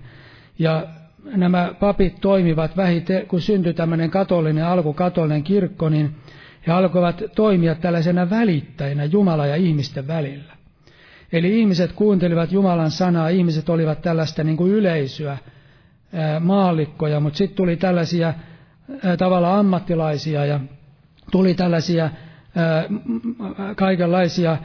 Ja 0.59 0.87
nämä 1.25 1.73
papit 1.79 2.21
toimivat 2.21 2.77
vähitellen, 2.77 3.27
kun 3.27 3.41
syntyi 3.41 3.73
tämmöinen 3.73 4.09
katolinen, 4.09 4.65
alkukatolinen 4.65 5.43
kirkko, 5.43 5.89
niin 5.89 6.15
he 6.67 6.71
alkoivat 6.71 7.21
toimia 7.35 7.75
tällaisena 7.75 8.29
välittäjänä 8.29 9.03
Jumala 9.05 9.47
ja 9.47 9.55
ihmisten 9.55 10.07
välillä. 10.07 10.53
Eli 11.33 11.59
ihmiset 11.59 11.91
kuuntelivat 11.91 12.51
Jumalan 12.51 12.91
sanaa, 12.91 13.29
ihmiset 13.29 13.69
olivat 13.69 14.01
tällaista 14.01 14.43
niin 14.43 14.57
kuin 14.57 14.71
yleisöä, 14.71 15.37
maallikkoja, 16.39 17.19
mutta 17.19 17.37
sitten 17.37 17.55
tuli 17.57 17.75
tällaisia 17.75 18.33
tavalla 19.17 19.59
ammattilaisia 19.59 20.45
ja 20.45 20.59
tuli 21.31 21.53
tällaisia 21.53 22.09
kaikenlaisia 23.75 24.57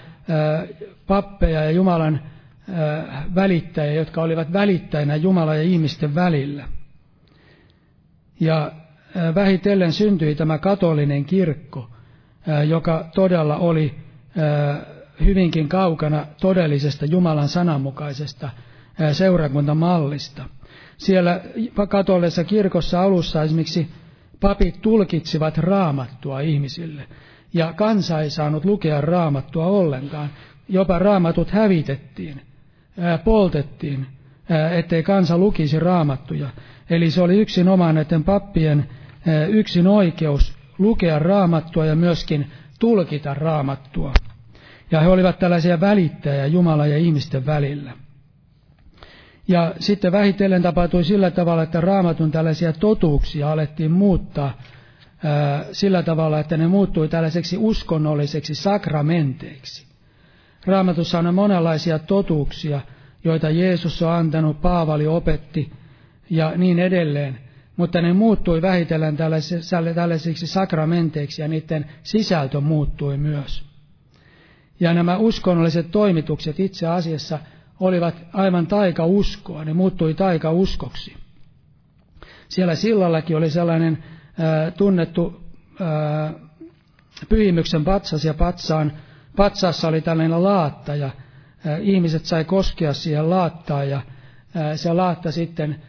pappeja 1.07 1.65
ja 1.65 1.71
Jumalan 1.71 2.21
välittäjiä, 3.35 3.93
jotka 3.93 4.23
olivat 4.23 4.53
välittäjinä 4.53 5.17
Jumalan 5.17 5.57
ja 5.57 5.63
ihmisten 5.63 6.15
välillä. 6.15 6.69
Ja 8.41 8.73
vähitellen 9.35 9.93
syntyi 9.93 10.35
tämä 10.35 10.59
katolinen 10.59 11.25
kirkko, 11.25 11.91
joka 12.67 13.11
todella 13.15 13.57
oli 13.57 13.95
hyvinkin 15.25 15.69
kaukana 15.69 16.27
todellisesta 16.41 17.07
Jumalan 17.07 17.49
sananmukaisesta 17.49 18.51
seurakuntamallista. 19.13 20.45
Siellä 20.97 21.41
katolisessa 21.89 22.45
kirkossa 22.45 23.03
alussa 23.03 23.43
esimerkiksi 23.43 23.89
papit 24.41 24.83
tulkitsivat 24.83 25.59
raamattua 25.59 26.41
ihmisille 26.41 27.07
ja 27.55 27.73
kansa 27.73 28.21
ei 28.21 28.31
saanut 28.31 28.65
lukea 28.65 29.01
raamattua 29.01 29.67
ollenkaan. 29.67 30.31
Jopa 30.69 30.99
raamatut 30.99 31.51
hävitettiin, 31.51 32.41
poltettiin, 33.25 34.07
ettei 34.77 35.03
kansa 35.03 35.39
lukisi 35.39 35.81
raamattuja. 35.81 36.49
Eli 36.91 37.11
se 37.11 37.23
oli 37.23 37.39
yksinomaan 37.39 37.95
näiden 37.95 38.25
pappien 38.25 38.89
yksin 39.49 39.87
oikeus 39.87 40.55
lukea 40.79 41.19
raamattua 41.19 41.87
ja 41.87 41.95
myöskin 41.97 42.51
tulkita 42.81 43.35
raamattua. 43.35 44.13
Ja 44.91 45.01
he 45.01 45.09
olivat 45.09 45.39
tällaisia 45.39 45.81
välittäjiä 45.81 46.47
Jumalan 46.47 46.91
ja 46.91 46.99
ihmisten 46.99 47.47
välillä. 47.47 47.93
Ja 49.49 49.75
sitten 49.79 50.13
vähitellen 50.13 50.63
tapahtui 50.63 51.05
sillä 51.05 51.31
tavalla, 51.31 51.63
että 51.63 51.81
raamatun 51.81 52.31
tällaisia 52.31 52.73
totuuksia 52.73 53.53
alettiin 53.53 53.91
muuttaa 53.91 54.59
sillä 55.73 56.03
tavalla, 56.03 56.39
että 56.41 56.57
ne 56.57 56.67
muuttui 56.69 57.09
tällaiseksi 57.09 57.57
uskonnolliseksi 57.57 58.55
sakramenteiksi. 58.55 59.94
Raamatussa 60.67 61.19
on 61.19 61.35
monenlaisia 61.35 61.99
totuuksia, 61.99 62.81
joita 63.25 63.51
Jeesus 63.51 64.03
on 64.03 64.13
antanut, 64.13 64.63
Paavali 64.63 65.07
opetti 65.07 65.73
ja 66.31 66.53
niin 66.57 66.79
edelleen, 66.79 67.39
mutta 67.77 68.01
ne 68.01 68.13
muuttui 68.13 68.63
vähitellen 68.63 69.17
tällaisiksi 69.95 70.47
sakramenteiksi 70.47 71.43
ja 71.43 71.49
niiden 71.49 71.91
sisältö 72.03 72.61
muuttui 72.61 73.17
myös. 73.17 73.65
Ja 74.81 74.95
nämä 74.95 75.17
uskonnolliset 75.17 75.91
toimitukset 75.91 76.61
itse 76.61 76.87
asiassa 76.87 77.39
olivat 77.81 78.15
aivan 78.33 78.67
taikauskoa, 78.67 79.65
ne 79.65 79.73
muuttui 79.73 80.15
taikauskoksi. 80.15 81.17
Siellä 82.49 82.75
sillallakin 82.75 83.37
oli 83.37 83.51
sellainen 83.51 84.05
ää, 84.39 84.71
tunnettu 84.71 85.41
ää, 85.81 86.35
pyhimyksen 87.29 87.85
patsas 87.85 88.25
ja 88.25 88.35
patsaan, 88.35 88.93
patsassa 89.37 89.89
oli 89.89 90.01
tällainen 90.01 90.43
laatta 90.43 90.97
ja 90.97 91.11
ihmiset 91.81 92.25
sai 92.25 92.45
koskea 92.45 92.93
siihen 92.93 93.31
laattaan 93.31 93.89
ja 93.91 94.01
se 94.77 94.93
laatta 94.93 95.33
sitten, 95.33 95.83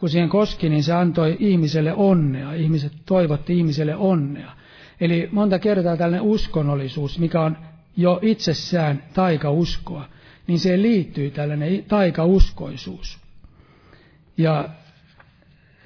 kun 0.00 0.08
siihen 0.10 0.28
koski, 0.28 0.68
niin 0.68 0.82
se 0.82 0.92
antoi 0.92 1.36
ihmiselle 1.40 1.92
onnea. 1.96 2.52
Ihmiset 2.52 2.92
toivotti 3.06 3.58
ihmiselle 3.58 3.96
onnea. 3.96 4.52
Eli 5.00 5.28
monta 5.32 5.58
kertaa 5.58 5.96
tällainen 5.96 6.22
uskonnollisuus, 6.28 7.18
mikä 7.18 7.40
on 7.40 7.56
jo 7.96 8.18
itsessään 8.22 9.02
taikauskoa, 9.14 10.08
niin 10.46 10.58
siihen 10.58 10.82
liittyy 10.82 11.30
tällainen 11.30 11.84
taikauskoisuus. 11.88 13.18
Ja, 14.36 14.68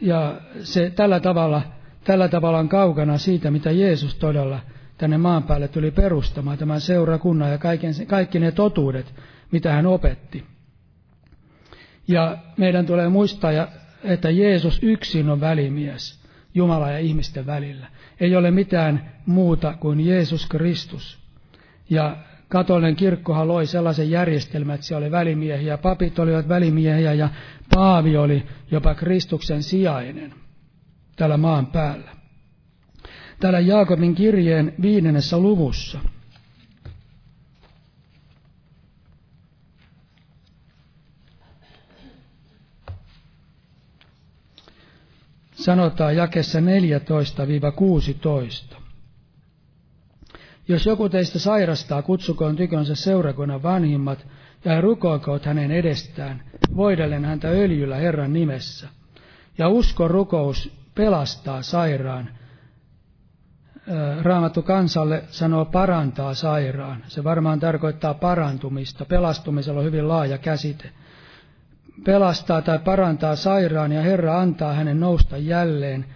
ja 0.00 0.40
se 0.62 0.90
tällä 0.90 1.20
tavalla, 1.20 1.62
tällä 2.04 2.28
tavalla 2.28 2.58
on 2.58 2.68
kaukana 2.68 3.18
siitä, 3.18 3.50
mitä 3.50 3.70
Jeesus 3.70 4.14
todella 4.14 4.60
tänne 4.98 5.18
maan 5.18 5.42
päälle 5.42 5.68
tuli 5.68 5.90
perustamaan, 5.90 6.59
tämän 6.59 6.81
seurakunnan 6.81 7.50
ja 7.50 7.59
kaiken, 7.59 7.94
kaikki 8.07 8.38
ne 8.38 8.52
totuudet, 8.52 9.14
mitä 9.50 9.72
hän 9.72 9.87
opetti. 9.87 10.44
Ja 12.09 12.38
meidän 12.57 12.87
tulee 12.87 13.09
muistaa, 13.09 13.50
että 14.05 14.31
Jeesus 14.31 14.78
yksin 14.83 15.31
on 15.31 15.40
välimies 15.40 16.22
Jumala 16.55 16.90
ja 16.90 16.98
ihmisten 16.98 17.46
välillä. 17.46 17.87
Ei 18.20 18.37
ole 18.37 18.50
mitään 18.50 19.12
muuta 19.26 19.74
kuin 19.81 20.00
Jeesus 20.00 20.46
Kristus. 20.46 21.18
Ja 21.90 22.16
katolinen 22.48 22.96
kirkkohan 22.96 23.48
loi 23.48 23.66
sellaisen 23.66 24.11
järjestelmän, 24.11 24.74
että 24.74 24.87
siellä 24.87 25.05
oli 25.05 25.11
välimiehiä, 25.11 25.78
papit 25.78 26.18
olivat 26.18 26.48
välimiehiä 26.48 27.12
ja 27.12 27.28
Paavi 27.74 28.16
oli 28.16 28.46
jopa 28.70 28.94
Kristuksen 28.94 29.62
sijainen 29.62 30.35
tällä 31.16 31.37
maan 31.37 31.66
päällä. 31.66 32.21
Täällä 33.42 33.61
Jaakobin 33.61 34.14
kirjeen 34.14 34.74
viidennessä 34.83 35.38
luvussa 35.38 35.98
sanotaan 45.55 46.16
jakessa 46.16 46.59
14-16. 46.61 46.62
Jos 50.68 50.87
joku 50.87 51.09
teistä 51.09 51.38
sairastaa, 51.38 52.02
kutsukoon 52.02 52.57
tykönsä 52.57 52.94
seurakunnan 52.94 53.62
vanhimmat 53.62 54.26
ja 54.64 54.81
rukoilkoot 54.81 55.44
hänen 55.44 55.70
edestään, 55.70 56.42
voidellen 56.76 57.24
häntä 57.24 57.48
öljyllä 57.48 57.96
Herran 57.96 58.33
nimessä. 58.33 58.88
Ja 59.59 59.68
uskon 59.68 60.11
rukous 60.11 60.70
pelastaa 60.94 61.62
sairaan. 61.62 62.41
Raamattu 64.22 64.62
kansalle 64.62 65.24
sanoo 65.30 65.64
parantaa 65.64 66.34
sairaan. 66.34 67.04
Se 67.08 67.24
varmaan 67.24 67.60
tarkoittaa 67.60 68.14
parantumista. 68.14 69.04
Pelastumisella 69.04 69.80
on 69.80 69.86
hyvin 69.86 70.08
laaja 70.08 70.38
käsite. 70.38 70.90
Pelastaa 72.04 72.62
tai 72.62 72.78
parantaa 72.78 73.36
sairaan 73.36 73.92
ja 73.92 74.02
Herra 74.02 74.40
antaa 74.40 74.72
hänen 74.72 75.00
nousta 75.00 75.36
jälleen. 75.36 76.06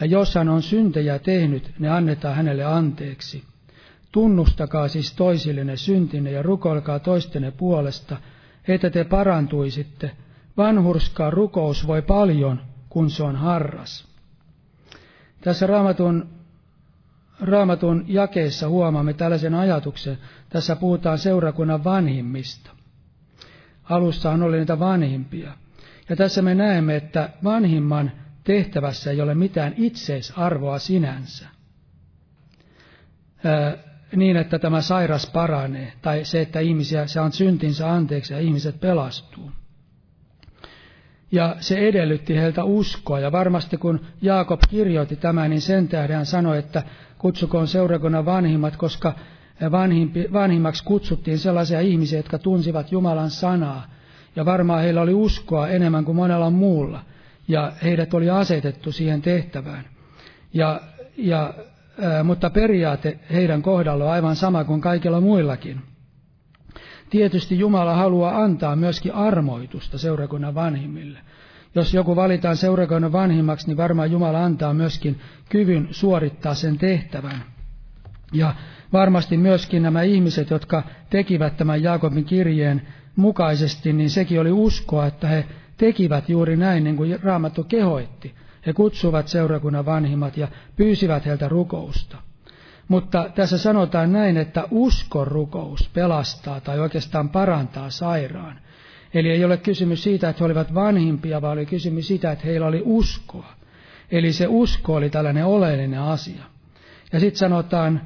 Ja 0.00 0.06
jos 0.06 0.34
hän 0.34 0.48
on 0.48 0.62
syntejä 0.62 1.18
tehnyt, 1.18 1.72
ne 1.78 1.88
annetaan 1.88 2.34
hänelle 2.36 2.64
anteeksi. 2.64 3.44
Tunnustakaa 4.12 4.88
siis 4.88 5.12
toisillenne 5.12 5.76
syntinne 5.76 6.30
ja 6.30 6.42
rukoilkaa 6.42 6.98
toistenne 6.98 7.50
puolesta, 7.50 8.16
että 8.68 8.90
te 8.90 9.04
parantuisitte. 9.04 10.10
Vanhurskaa 10.56 11.30
rukous 11.30 11.86
voi 11.86 12.02
paljon, 12.02 12.60
kun 12.88 13.10
se 13.10 13.22
on 13.22 13.36
harras. 13.36 14.08
Tässä 15.40 15.66
raamatun, 15.66 16.41
raamatun 17.42 18.04
jakeessa 18.08 18.68
huomaamme 18.68 19.12
tällaisen 19.12 19.54
ajatuksen. 19.54 20.18
Tässä 20.48 20.76
puhutaan 20.76 21.18
seurakunnan 21.18 21.84
vanhimmista. 21.84 22.70
Alussahan 23.84 24.42
oli 24.42 24.58
niitä 24.58 24.78
vanhimpia. 24.78 25.52
Ja 26.08 26.16
tässä 26.16 26.42
me 26.42 26.54
näemme, 26.54 26.96
että 26.96 27.28
vanhimman 27.44 28.12
tehtävässä 28.44 29.10
ei 29.10 29.20
ole 29.20 29.34
mitään 29.34 29.74
itseisarvoa 29.76 30.78
sinänsä 30.78 31.46
niin, 34.16 34.36
että 34.36 34.58
tämä 34.58 34.80
sairas 34.80 35.30
paranee, 35.30 35.92
tai 36.02 36.24
se, 36.24 36.40
että 36.40 36.60
ihmisiä 36.60 37.06
saa 37.06 37.30
syntinsä 37.30 37.92
anteeksi 37.92 38.32
ja 38.34 38.40
ihmiset 38.40 38.80
pelastuu. 38.80 39.50
Ja 41.32 41.56
se 41.60 41.78
edellytti 41.78 42.36
heiltä 42.36 42.64
uskoa, 42.64 43.20
ja 43.20 43.32
varmasti 43.32 43.76
kun 43.76 44.00
Jaakob 44.22 44.60
kirjoitti 44.70 45.16
tämän, 45.16 45.50
niin 45.50 45.60
sen 45.60 45.88
tähden 45.88 46.16
hän 46.16 46.26
sanoi, 46.26 46.58
että 46.58 46.82
kutsukoon 47.22 47.68
seurakunnan 47.68 48.24
vanhimmat, 48.24 48.76
koska 48.76 49.14
vanhimpi, 49.70 50.28
vanhimmaksi 50.32 50.84
kutsuttiin 50.84 51.38
sellaisia 51.38 51.80
ihmisiä, 51.80 52.18
jotka 52.18 52.38
tunsivat 52.38 52.92
Jumalan 52.92 53.30
sanaa, 53.30 53.86
ja 54.36 54.44
varmaan 54.44 54.82
heillä 54.82 55.00
oli 55.00 55.14
uskoa 55.14 55.68
enemmän 55.68 56.04
kuin 56.04 56.16
monella 56.16 56.50
muulla, 56.50 57.00
ja 57.48 57.72
heidät 57.82 58.14
oli 58.14 58.30
asetettu 58.30 58.92
siihen 58.92 59.22
tehtävään. 59.22 59.84
Ja, 60.54 60.80
ja 61.16 61.54
mutta 62.24 62.50
periaate 62.50 63.18
heidän 63.32 63.62
kohdalla 63.62 64.04
on 64.04 64.10
aivan 64.10 64.36
sama 64.36 64.64
kuin 64.64 64.80
kaikilla 64.80 65.20
muillakin. 65.20 65.80
Tietysti 67.10 67.58
Jumala 67.58 67.94
haluaa 67.94 68.42
antaa 68.42 68.76
myöskin 68.76 69.14
armoitusta 69.14 69.98
seurakunnan 69.98 70.54
vanhimmille. 70.54 71.18
Jos 71.74 71.94
joku 71.94 72.16
valitaan 72.16 72.56
seurakunnan 72.56 73.12
vanhimmaksi, 73.12 73.66
niin 73.66 73.76
varmaan 73.76 74.10
Jumala 74.12 74.44
antaa 74.44 74.74
myöskin 74.74 75.20
kyvyn 75.48 75.88
suorittaa 75.90 76.54
sen 76.54 76.78
tehtävän. 76.78 77.44
Ja 78.32 78.54
varmasti 78.92 79.36
myöskin 79.36 79.82
nämä 79.82 80.02
ihmiset, 80.02 80.50
jotka 80.50 80.82
tekivät 81.10 81.56
tämän 81.56 81.82
Jaakobin 81.82 82.24
kirjeen 82.24 82.82
mukaisesti, 83.16 83.92
niin 83.92 84.10
sekin 84.10 84.40
oli 84.40 84.52
uskoa, 84.52 85.06
että 85.06 85.28
he 85.28 85.44
tekivät 85.76 86.28
juuri 86.28 86.56
näin, 86.56 86.84
niin 86.84 86.96
kuin 86.96 87.22
Raamattu 87.22 87.64
kehoitti. 87.64 88.34
He 88.66 88.72
kutsuvat 88.72 89.28
seurakunnan 89.28 89.86
vanhimmat 89.86 90.36
ja 90.36 90.48
pyysivät 90.76 91.26
heiltä 91.26 91.48
rukousta. 91.48 92.16
Mutta 92.88 93.30
tässä 93.34 93.58
sanotaan 93.58 94.12
näin, 94.12 94.36
että 94.36 94.64
uskon 94.70 95.26
rukous 95.26 95.90
pelastaa 95.94 96.60
tai 96.60 96.80
oikeastaan 96.80 97.28
parantaa 97.28 97.90
sairaan. 97.90 98.58
Eli 99.14 99.30
ei 99.30 99.44
ole 99.44 99.56
kysymys 99.56 100.02
siitä, 100.02 100.28
että 100.28 100.40
he 100.40 100.44
olivat 100.44 100.74
vanhimpia, 100.74 101.42
vaan 101.42 101.52
oli 101.52 101.66
kysymys 101.66 102.08
siitä, 102.08 102.32
että 102.32 102.46
heillä 102.46 102.66
oli 102.66 102.82
uskoa. 102.84 103.52
Eli 104.10 104.32
se 104.32 104.46
usko 104.48 104.94
oli 104.94 105.10
tällainen 105.10 105.46
oleellinen 105.46 106.00
asia. 106.00 106.44
Ja 107.12 107.20
sitten 107.20 107.38
sanotaan, 107.38 108.00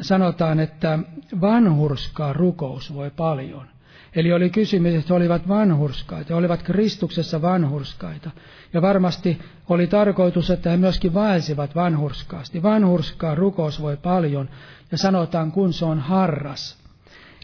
sanotaan, 0.00 0.60
että 0.60 0.98
vanhurskaa 1.40 2.32
rukous 2.32 2.94
voi 2.94 3.10
paljon. 3.10 3.66
Eli 4.14 4.32
oli 4.32 4.50
kysymys, 4.50 4.94
että 4.94 5.08
he 5.08 5.14
olivat 5.14 5.48
vanhurskaita, 5.48 6.28
he 6.28 6.34
olivat 6.34 6.62
Kristuksessa 6.62 7.42
vanhurskaita. 7.42 8.30
Ja 8.72 8.82
varmasti 8.82 9.38
oli 9.68 9.86
tarkoitus, 9.86 10.50
että 10.50 10.70
he 10.70 10.76
myöskin 10.76 11.14
vaelsivat 11.14 11.74
vanhurskaasti. 11.74 12.62
Vanhurskaa 12.62 13.34
rukous 13.34 13.82
voi 13.82 13.96
paljon, 13.96 14.48
ja 14.92 14.98
sanotaan, 14.98 15.52
kun 15.52 15.72
se 15.72 15.84
on 15.84 16.00
harras. 16.00 16.87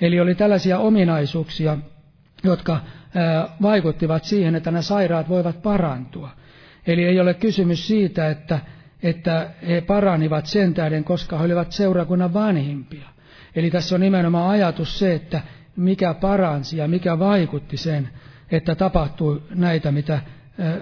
Eli 0.01 0.21
oli 0.21 0.35
tällaisia 0.35 0.79
ominaisuuksia, 0.79 1.79
jotka 2.45 2.81
vaikuttivat 3.63 4.25
siihen, 4.25 4.55
että 4.55 4.71
nämä 4.71 4.83
sairaat 4.83 5.29
voivat 5.29 5.63
parantua. 5.63 6.31
Eli 6.87 7.05
ei 7.05 7.21
ole 7.21 7.35
kysymys 7.35 7.87
siitä, 7.87 8.29
että, 8.31 8.59
että 9.03 9.51
he 9.69 9.81
paranivat 9.81 10.47
sen 10.47 10.75
tähden, 10.75 11.05
koska 11.05 11.39
he 11.39 11.45
olivat 11.45 11.73
seurakunnan 11.73 12.35
vanhimpia. 12.35 13.09
Eli 13.57 13.71
tässä 13.71 13.95
on 13.95 14.01
nimenomaan 14.01 14.51
ajatus 14.51 14.99
se, 14.99 15.15
että 15.15 15.41
mikä 15.77 16.15
paransi 16.15 16.77
ja 16.77 16.89
mikä 16.89 17.19
vaikutti 17.19 17.77
sen, 17.77 18.09
että 18.51 18.75
tapahtui 18.75 19.43
näitä, 19.55 19.93
mitä 19.93 20.21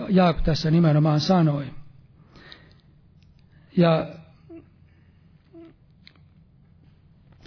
Jaak 0.08 0.42
tässä 0.42 0.70
nimenomaan 0.70 1.20
sanoi. 1.20 1.64
ja 3.76 4.06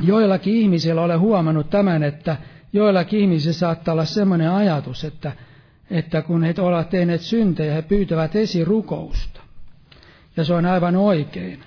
joillakin 0.04 0.56
ihmisillä 0.56 1.02
olen 1.02 1.20
huomannut 1.20 1.70
tämän, 1.70 2.04
että 2.04 2.38
joillakin 2.74 3.20
ihmisillä 3.20 3.54
saattaa 3.54 3.92
olla 3.92 4.06
sellainen 4.06 4.52
ajatus, 4.52 5.04
että, 5.04 5.32
että 5.92 6.22
kun 6.22 6.44
he 6.44 6.54
ovat 6.62 6.90
tehneet 6.90 7.22
syntejä, 7.22 7.74
he 7.74 7.82
pyytävät 7.82 8.36
esirukousta. 8.36 9.42
Ja 10.38 10.44
se 10.44 10.54
on 10.54 10.66
aivan 10.66 10.96
oikein. 10.96 11.60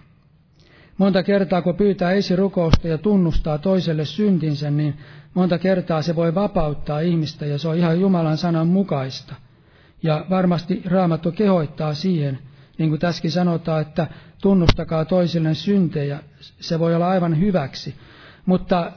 Monta 0.99 1.23
kertaa, 1.23 1.63
kun 1.63 1.75
pyytää 1.75 2.13
esirukousta 2.13 2.89
ja 2.89 2.99
tunnustaa 2.99 3.59
toiselle 3.59 4.05
syntinsä, 4.05 4.71
niin 4.71 4.95
monta 5.35 5.59
kertaa 5.59 6.03
se 6.03 6.17
voi 6.17 6.35
vapauttaa 6.35 7.01
ihmistä 7.01 7.47
ja 7.47 7.59
se 7.59 7.69
on 7.69 7.77
ihan 7.77 8.01
Jumalan 8.01 8.37
sanan 8.37 8.67
mukaista. 8.67 9.35
Ja 10.03 10.27
varmasti 10.31 10.83
Raamattu 10.87 11.33
kehoittaa 11.33 11.95
siihen, 11.95 12.39
niin 12.79 12.91
kuin 12.91 13.01
tässäkin 13.01 13.31
sanotaan, 13.31 13.83
että 13.83 14.07
tunnustakaa 14.43 15.05
toisille 15.05 15.55
syntejä, 15.55 16.21
se 16.41 16.79
voi 16.79 16.95
olla 16.95 17.09
aivan 17.09 17.41
hyväksi. 17.41 17.95
Mutta 18.49 18.93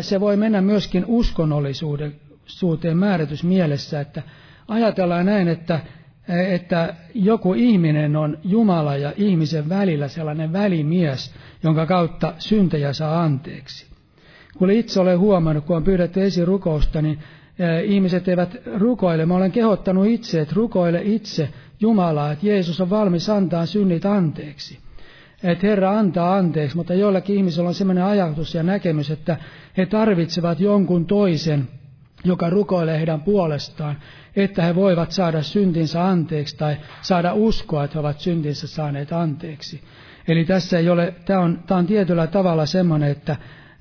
se 0.00 0.20
voi 0.20 0.36
mennä 0.36 0.60
myöskin 0.60 1.04
uskonnollisuuteen 1.06 2.96
määritysmielessä, 2.96 4.00
että 4.00 4.22
ajatellaan 4.68 5.26
näin, 5.26 5.48
että, 5.48 5.80
että 6.28 6.94
joku 7.14 7.54
ihminen 7.54 8.16
on 8.16 8.38
Jumala 8.44 8.96
ja 8.96 9.12
ihmisen 9.16 9.68
välillä 9.68 10.08
sellainen 10.08 10.52
välimies, 10.52 11.34
jonka 11.62 11.86
kautta 11.86 12.34
syntejä 12.38 12.92
saa 12.92 13.22
anteeksi. 13.22 13.86
Kun 14.58 14.70
itse 14.70 15.00
olen 15.00 15.18
huomannut, 15.18 15.64
kun 15.64 15.76
on 15.76 15.84
pyydetty 15.84 16.22
esirukousta, 16.22 17.02
niin 17.02 17.18
ihmiset 17.84 18.28
eivät 18.28 18.56
rukoile. 18.76 19.26
Mä 19.26 19.34
olen 19.34 19.52
kehottanut 19.52 20.06
itse, 20.06 20.40
että 20.40 20.54
rukoile 20.54 21.02
itse 21.04 21.48
Jumalaa, 21.80 22.32
että 22.32 22.46
Jeesus 22.46 22.80
on 22.80 22.90
valmis 22.90 23.30
antaa 23.30 23.66
synnit 23.66 24.06
anteeksi 24.06 24.78
että 25.42 25.66
Herra 25.66 25.98
antaa 25.98 26.36
anteeksi, 26.36 26.76
mutta 26.76 26.94
joillakin 26.94 27.36
ihmisillä 27.36 27.68
on 27.68 27.74
sellainen 27.74 28.04
ajatus 28.04 28.54
ja 28.54 28.62
näkemys, 28.62 29.10
että 29.10 29.36
he 29.76 29.86
tarvitsevat 29.86 30.60
jonkun 30.60 31.06
toisen, 31.06 31.68
joka 32.24 32.50
rukoilee 32.50 32.98
heidän 32.98 33.20
puolestaan, 33.20 33.96
että 34.36 34.62
he 34.62 34.74
voivat 34.74 35.12
saada 35.12 35.42
syntinsä 35.42 36.04
anteeksi 36.08 36.56
tai 36.56 36.76
saada 37.02 37.34
uskoa, 37.34 37.84
että 37.84 37.94
he 37.94 38.00
ovat 38.00 38.20
syntinsä 38.20 38.66
saaneet 38.66 39.12
anteeksi. 39.12 39.80
Eli 40.28 40.44
tässä 40.44 40.78
ei 40.78 40.90
ole, 40.90 41.14
tämä 41.24 41.40
on, 41.40 41.62
tämä 41.66 41.78
on 41.78 41.86
tietyllä 41.86 42.26
tavalla 42.26 42.66
semmoinen, 42.66 43.10
että 43.10 43.36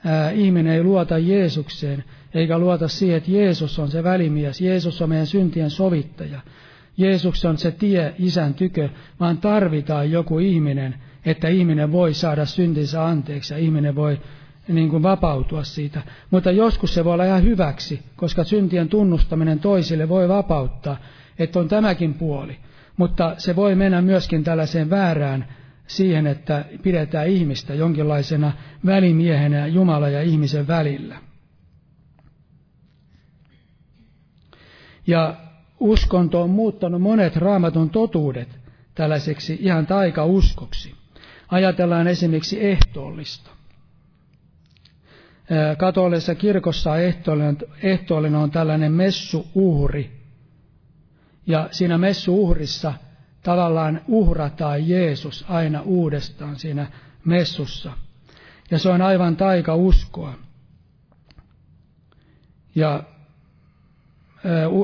ää, 0.06 0.32
ihminen 0.32 0.74
ei 0.74 0.84
luota 0.84 1.18
Jeesukseen, 1.18 2.04
eikä 2.34 2.60
luota 2.60 2.88
siihen, 2.88 3.18
että 3.18 3.32
Jeesus 3.32 3.80
on 3.80 3.92
se 3.92 4.04
välimies, 4.04 4.62
Jeesus 4.62 5.02
on 5.02 5.10
meidän 5.10 5.28
syntien 5.28 5.70
sovittaja. 5.70 6.40
Jeesus 6.98 7.46
on 7.46 7.58
se 7.58 7.72
tie 7.72 8.14
isän 8.20 8.54
tykö, 8.54 8.90
vaan 9.20 9.38
tarvitaan 9.38 10.12
joku 10.12 10.40
ihminen, 10.40 10.96
että 11.28 11.48
ihminen 11.48 11.92
voi 11.92 12.14
saada 12.14 12.46
syntinsä 12.46 13.06
anteeksi 13.06 13.54
ja 13.54 13.58
ihminen 13.58 13.96
voi 13.96 14.20
niin 14.68 14.90
kuin 14.90 15.04
vapautua 15.04 15.64
siitä. 15.64 16.02
Mutta 16.32 16.52
joskus 16.52 16.94
se 16.94 17.06
voi 17.06 17.14
olla 17.14 17.26
ihan 17.26 17.44
hyväksi, 17.44 18.04
koska 18.16 18.44
syntien 18.44 18.90
tunnustaminen 18.90 19.60
toisille 19.60 20.10
voi 20.10 20.30
vapauttaa, 20.30 20.98
että 21.40 21.60
on 21.60 21.68
tämäkin 21.68 22.14
puoli. 22.14 22.58
Mutta 22.98 23.36
se 23.38 23.56
voi 23.56 23.76
mennä 23.76 24.02
myöskin 24.02 24.44
tällaiseen 24.44 24.90
väärään 24.90 25.48
siihen, 25.88 26.28
että 26.28 26.66
pidetään 26.84 27.28
ihmistä 27.28 27.74
jonkinlaisena 27.74 28.52
välimiehenä 28.86 29.68
Jumala 29.68 30.10
ja 30.10 30.22
ihmisen 30.22 30.68
välillä. 30.68 31.18
Ja 35.08 35.36
uskonto 35.80 36.42
on 36.42 36.50
muuttanut 36.50 37.02
monet 37.02 37.36
raamatun 37.36 37.90
totuudet 37.90 38.60
tällaiseksi 38.96 39.58
ihan 39.62 39.88
taikauskoksi. 39.88 40.97
Ajatellaan 41.48 42.08
esimerkiksi 42.08 42.66
ehtoollista. 42.66 43.50
Katolisessa 45.78 46.36
kirkossa 46.36 46.98
ehtoollinen, 46.98 47.58
ehtoollinen 47.84 48.40
on 48.40 48.52
tällainen 48.52 48.92
messuuhri. 48.92 50.12
Ja 51.48 51.68
siinä 51.72 51.98
messuuhrissa 51.98 52.94
tavallaan 53.44 54.02
uhrataan 54.08 54.90
Jeesus 54.90 55.46
aina 55.50 55.82
uudestaan 55.82 56.56
siinä 56.56 56.88
messussa. 57.26 57.92
Ja 58.72 58.80
se 58.80 58.90
on 58.90 59.02
aivan 59.02 59.36
taika 59.36 59.76
uskoa. 59.76 60.34
Ja 62.76 63.04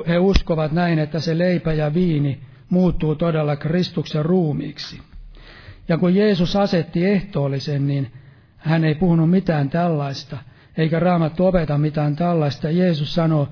he 0.07 0.17
uskovat 0.19 0.71
näin, 0.71 0.99
että 0.99 1.19
se 1.19 1.37
leipä 1.37 1.73
ja 1.73 1.93
viini 1.93 2.41
muuttuu 2.69 3.15
todella 3.15 3.55
Kristuksen 3.55 4.25
ruumiiksi. 4.25 5.01
Ja 5.87 5.97
kun 5.97 6.15
Jeesus 6.15 6.55
asetti 6.55 7.05
ehtoollisen, 7.05 7.87
niin 7.87 8.11
hän 8.57 8.83
ei 8.83 8.95
puhunut 8.95 9.29
mitään 9.29 9.69
tällaista, 9.69 10.37
eikä 10.77 10.99
raamattu 10.99 11.45
opeta 11.45 11.77
mitään 11.77 12.15
tällaista. 12.15 12.69
Jeesus 12.69 13.15
sanoi, 13.15 13.47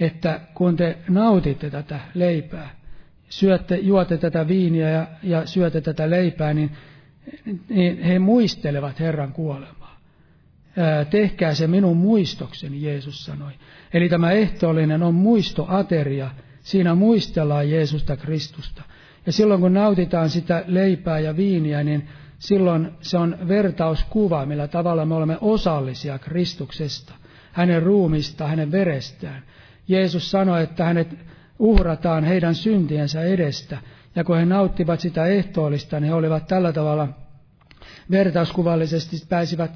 että 0.00 0.40
kun 0.54 0.76
te 0.76 0.98
nautitte 1.08 1.70
tätä 1.70 2.00
leipää, 2.14 2.70
syötte, 3.28 3.76
juotte 3.76 4.18
tätä 4.18 4.48
viiniä 4.48 4.90
ja, 4.90 5.06
ja 5.22 5.46
syötte 5.46 5.80
tätä 5.80 6.10
leipää, 6.10 6.54
niin, 6.54 6.70
niin 7.68 8.02
he 8.02 8.18
muistelevat 8.18 9.00
Herran 9.00 9.32
kuolemaa. 9.32 10.00
Ää, 10.76 11.04
tehkää 11.04 11.54
se 11.54 11.66
minun 11.66 11.96
muistokseni, 11.96 12.82
Jeesus 12.82 13.24
sanoi. 13.24 13.52
Eli 13.94 14.08
tämä 14.08 14.32
ehtoollinen 14.32 15.02
on 15.02 15.14
muistoateria. 15.14 16.30
Siinä 16.62 16.94
muistellaan 16.94 17.70
Jeesusta 17.70 18.16
Kristusta. 18.16 18.82
Ja 19.26 19.32
silloin 19.32 19.60
kun 19.60 19.74
nautitaan 19.74 20.30
sitä 20.30 20.64
leipää 20.66 21.18
ja 21.18 21.36
viiniä, 21.36 21.82
niin 21.82 22.08
silloin 22.38 22.90
se 23.00 23.18
on 23.18 23.38
vertauskuva, 23.48 24.46
millä 24.46 24.68
tavalla 24.68 25.06
me 25.06 25.14
olemme 25.14 25.38
osallisia 25.40 26.18
Kristuksesta, 26.18 27.14
hänen 27.52 27.82
ruumista, 27.82 28.46
hänen 28.46 28.72
verestään. 28.72 29.42
Jeesus 29.88 30.30
sanoi, 30.30 30.62
että 30.62 30.84
hänet 30.84 31.18
uhrataan 31.58 32.24
heidän 32.24 32.54
syntiensä 32.54 33.22
edestä. 33.22 33.78
Ja 34.16 34.24
kun 34.24 34.36
he 34.36 34.44
nauttivat 34.44 35.00
sitä 35.00 35.26
ehtoollista, 35.26 36.00
niin 36.00 36.08
he 36.08 36.14
olivat 36.14 36.46
tällä 36.46 36.72
tavalla 36.72 37.08
vertauskuvallisesti 38.10 39.16
pääsivät, 39.28 39.70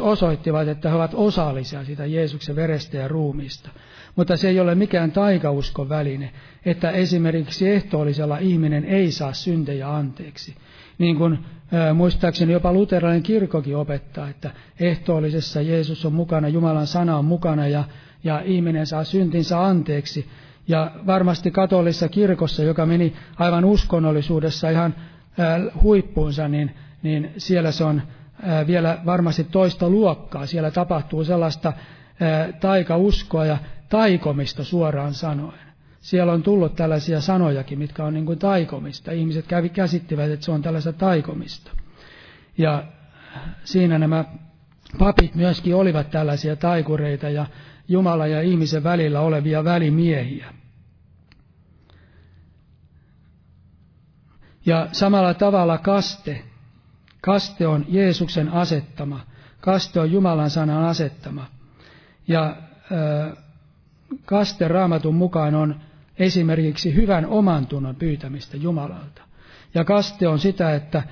osoittivat, 0.00 0.68
että 0.68 0.88
he 0.88 0.94
ovat 0.94 1.14
osallisia 1.14 1.84
siitä 1.84 2.06
Jeesuksen 2.06 2.56
verestä 2.56 2.96
ja 2.96 3.08
ruumista. 3.08 3.70
Mutta 4.18 4.36
se 4.36 4.48
ei 4.48 4.60
ole 4.60 4.74
mikään 4.74 5.12
taikauskon 5.12 5.88
väline, 5.88 6.30
että 6.64 6.90
esimerkiksi 6.90 7.68
ehtoollisella 7.68 8.38
ihminen 8.38 8.84
ei 8.84 9.12
saa 9.12 9.32
syntejä 9.32 9.94
anteeksi. 9.94 10.54
Niin 10.98 11.16
kuin 11.16 11.38
muistaakseni 11.94 12.52
jopa 12.52 12.72
luterilainen 12.72 13.22
kirkkokin 13.22 13.76
opettaa, 13.76 14.28
että 14.28 14.50
ehtoollisessa 14.80 15.60
Jeesus 15.62 16.06
on 16.06 16.12
mukana, 16.12 16.48
Jumalan 16.48 16.86
sana 16.86 17.18
on 17.18 17.24
mukana 17.24 17.68
ja, 17.68 17.84
ja 18.24 18.42
ihminen 18.44 18.86
saa 18.86 19.04
syntinsä 19.04 19.64
anteeksi. 19.64 20.26
Ja 20.68 20.90
varmasti 21.06 21.50
katolisessa 21.50 22.08
kirkossa, 22.08 22.62
joka 22.62 22.86
meni 22.86 23.14
aivan 23.36 23.64
uskonnollisuudessa 23.64 24.70
ihan 24.70 24.94
huippuunsa, 25.82 26.48
niin, 26.48 26.74
niin 27.02 27.30
siellä 27.36 27.70
se 27.72 27.84
on 27.84 28.02
vielä 28.66 28.98
varmasti 29.06 29.44
toista 29.44 29.88
luokkaa. 29.88 30.46
Siellä 30.46 30.70
tapahtuu 30.70 31.24
sellaista 31.24 31.72
taikauskoa 32.60 33.46
ja 33.46 33.58
taikomista 33.88 34.64
suoraan 34.64 35.14
sanoen. 35.14 35.68
Siellä 36.00 36.32
on 36.32 36.42
tullut 36.42 36.76
tällaisia 36.76 37.20
sanojakin, 37.20 37.78
mitkä 37.78 38.04
on 38.04 38.14
niin 38.14 38.26
kuin 38.26 38.38
taikomista. 38.38 39.12
Ihmiset 39.12 39.46
kävi, 39.46 39.68
käsittivät, 39.68 40.30
että 40.30 40.44
se 40.44 40.50
on 40.52 40.62
tällaista 40.62 40.92
taikomista. 40.92 41.70
Ja 42.58 42.84
siinä 43.64 43.98
nämä 43.98 44.24
papit 44.98 45.34
myöskin 45.34 45.74
olivat 45.74 46.10
tällaisia 46.10 46.56
taikureita 46.56 47.28
ja 47.30 47.46
Jumala 47.88 48.26
ja 48.26 48.42
ihmisen 48.42 48.84
välillä 48.84 49.20
olevia 49.20 49.64
välimiehiä. 49.64 50.54
Ja 54.66 54.88
samalla 54.92 55.34
tavalla 55.34 55.78
kaste. 55.78 56.44
Kaste 57.20 57.66
on 57.66 57.84
Jeesuksen 57.88 58.48
asettama. 58.48 59.20
Kaste 59.60 60.00
on 60.00 60.12
Jumalan 60.12 60.50
sanan 60.50 60.84
asettama. 60.84 61.46
Ja 62.28 62.56
kaste 64.24 64.68
raamatun 64.68 65.14
mukaan 65.14 65.54
on 65.54 65.80
esimerkiksi 66.18 66.94
hyvän 66.94 67.26
oman 67.26 67.66
tunnon 67.66 67.96
pyytämistä 67.96 68.56
Jumalalta. 68.56 69.22
Ja 69.74 69.84
kaste 69.84 70.28
on 70.28 70.38
sitä, 70.38 70.74
että 70.74 71.02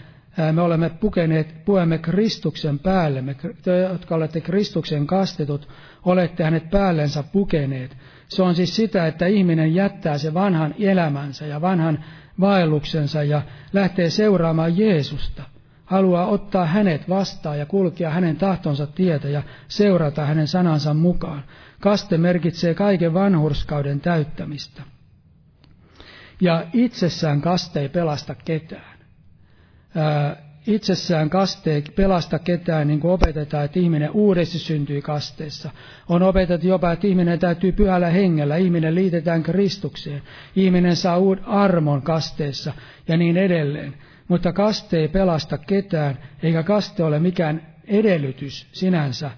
me 0.53 0.63
olemme 0.63 0.91
pukeneet, 0.91 1.65
puemme 1.65 1.99
Kristuksen 1.99 2.79
päälle. 2.79 3.23
Me, 3.23 3.37
te, 3.63 3.79
jotka 3.79 4.15
olette 4.15 4.41
Kristuksen 4.41 5.07
kastetut, 5.07 5.69
olette 6.05 6.45
hänet 6.45 6.71
päällensä 6.71 7.23
pukeneet. 7.23 7.97
Se 8.29 8.43
on 8.43 8.55
siis 8.55 8.77
sitä, 8.77 9.07
että 9.07 9.27
ihminen 9.27 9.75
jättää 9.75 10.19
se 10.19 10.35
vanhan 10.35 10.75
elämänsä 10.79 11.47
ja 11.47 11.61
vanhan 11.61 12.05
vaelluksensa 12.41 13.23
ja 13.23 13.43
lähtee 13.73 14.11
seuraamaan 14.11 14.79
Jeesusta. 14.79 15.43
Haluaa 15.87 16.27
ottaa 16.27 16.67
hänet 16.67 17.09
vastaan 17.09 17.59
ja 17.59 17.67
kulkea 17.67 18.11
hänen 18.11 18.37
tahtonsa 18.37 18.87
tietä 18.87 19.29
ja 19.29 19.43
seurata 19.69 20.25
hänen 20.27 20.49
sanansa 20.49 20.95
mukaan. 20.95 21.45
Kaste 21.81 22.19
merkitsee 22.19 22.75
kaiken 22.75 23.15
vanhurskauden 23.15 24.01
täyttämistä. 24.01 24.83
Ja 26.41 26.65
itsessään 26.73 27.41
kaste 27.41 27.81
ei 27.81 27.89
pelasta 27.89 28.35
ketään. 28.35 28.97
itsessään 30.67 31.31
kaste 31.31 31.75
ei 31.75 31.83
pelasta 31.83 32.39
ketään, 32.39 32.87
niin 32.89 33.01
kuin 33.01 33.13
opetetaan, 33.13 33.65
että 33.65 33.79
ihminen 33.81 34.11
uudesti 34.11 34.59
syntyi 34.59 35.03
kasteessa. 35.03 35.71
On 36.09 36.23
opetettu 36.23 36.67
jopa, 36.67 36.93
että 36.93 37.07
ihminen 37.07 37.39
täytyy 37.39 37.73
pyhällä 37.73 38.11
hengellä, 38.11 38.57
ihminen 38.57 38.95
liitetään 38.95 39.43
Kristukseen, 39.43 40.23
ihminen 40.57 40.97
saa 40.97 41.19
uud 41.19 41.39
armon 41.47 42.03
kasteessa 42.03 42.73
ja 43.09 43.17
niin 43.17 43.37
edelleen. 43.37 43.95
Mutta 44.29 44.53
kaste 44.53 44.99
ei 44.99 45.09
pelasta 45.09 45.59
ketään, 45.59 46.19
eikä 46.43 46.63
kaste 46.63 47.05
ole 47.05 47.19
mikään 47.19 47.63
edellytys 47.87 48.67
sinänsä 48.73 49.31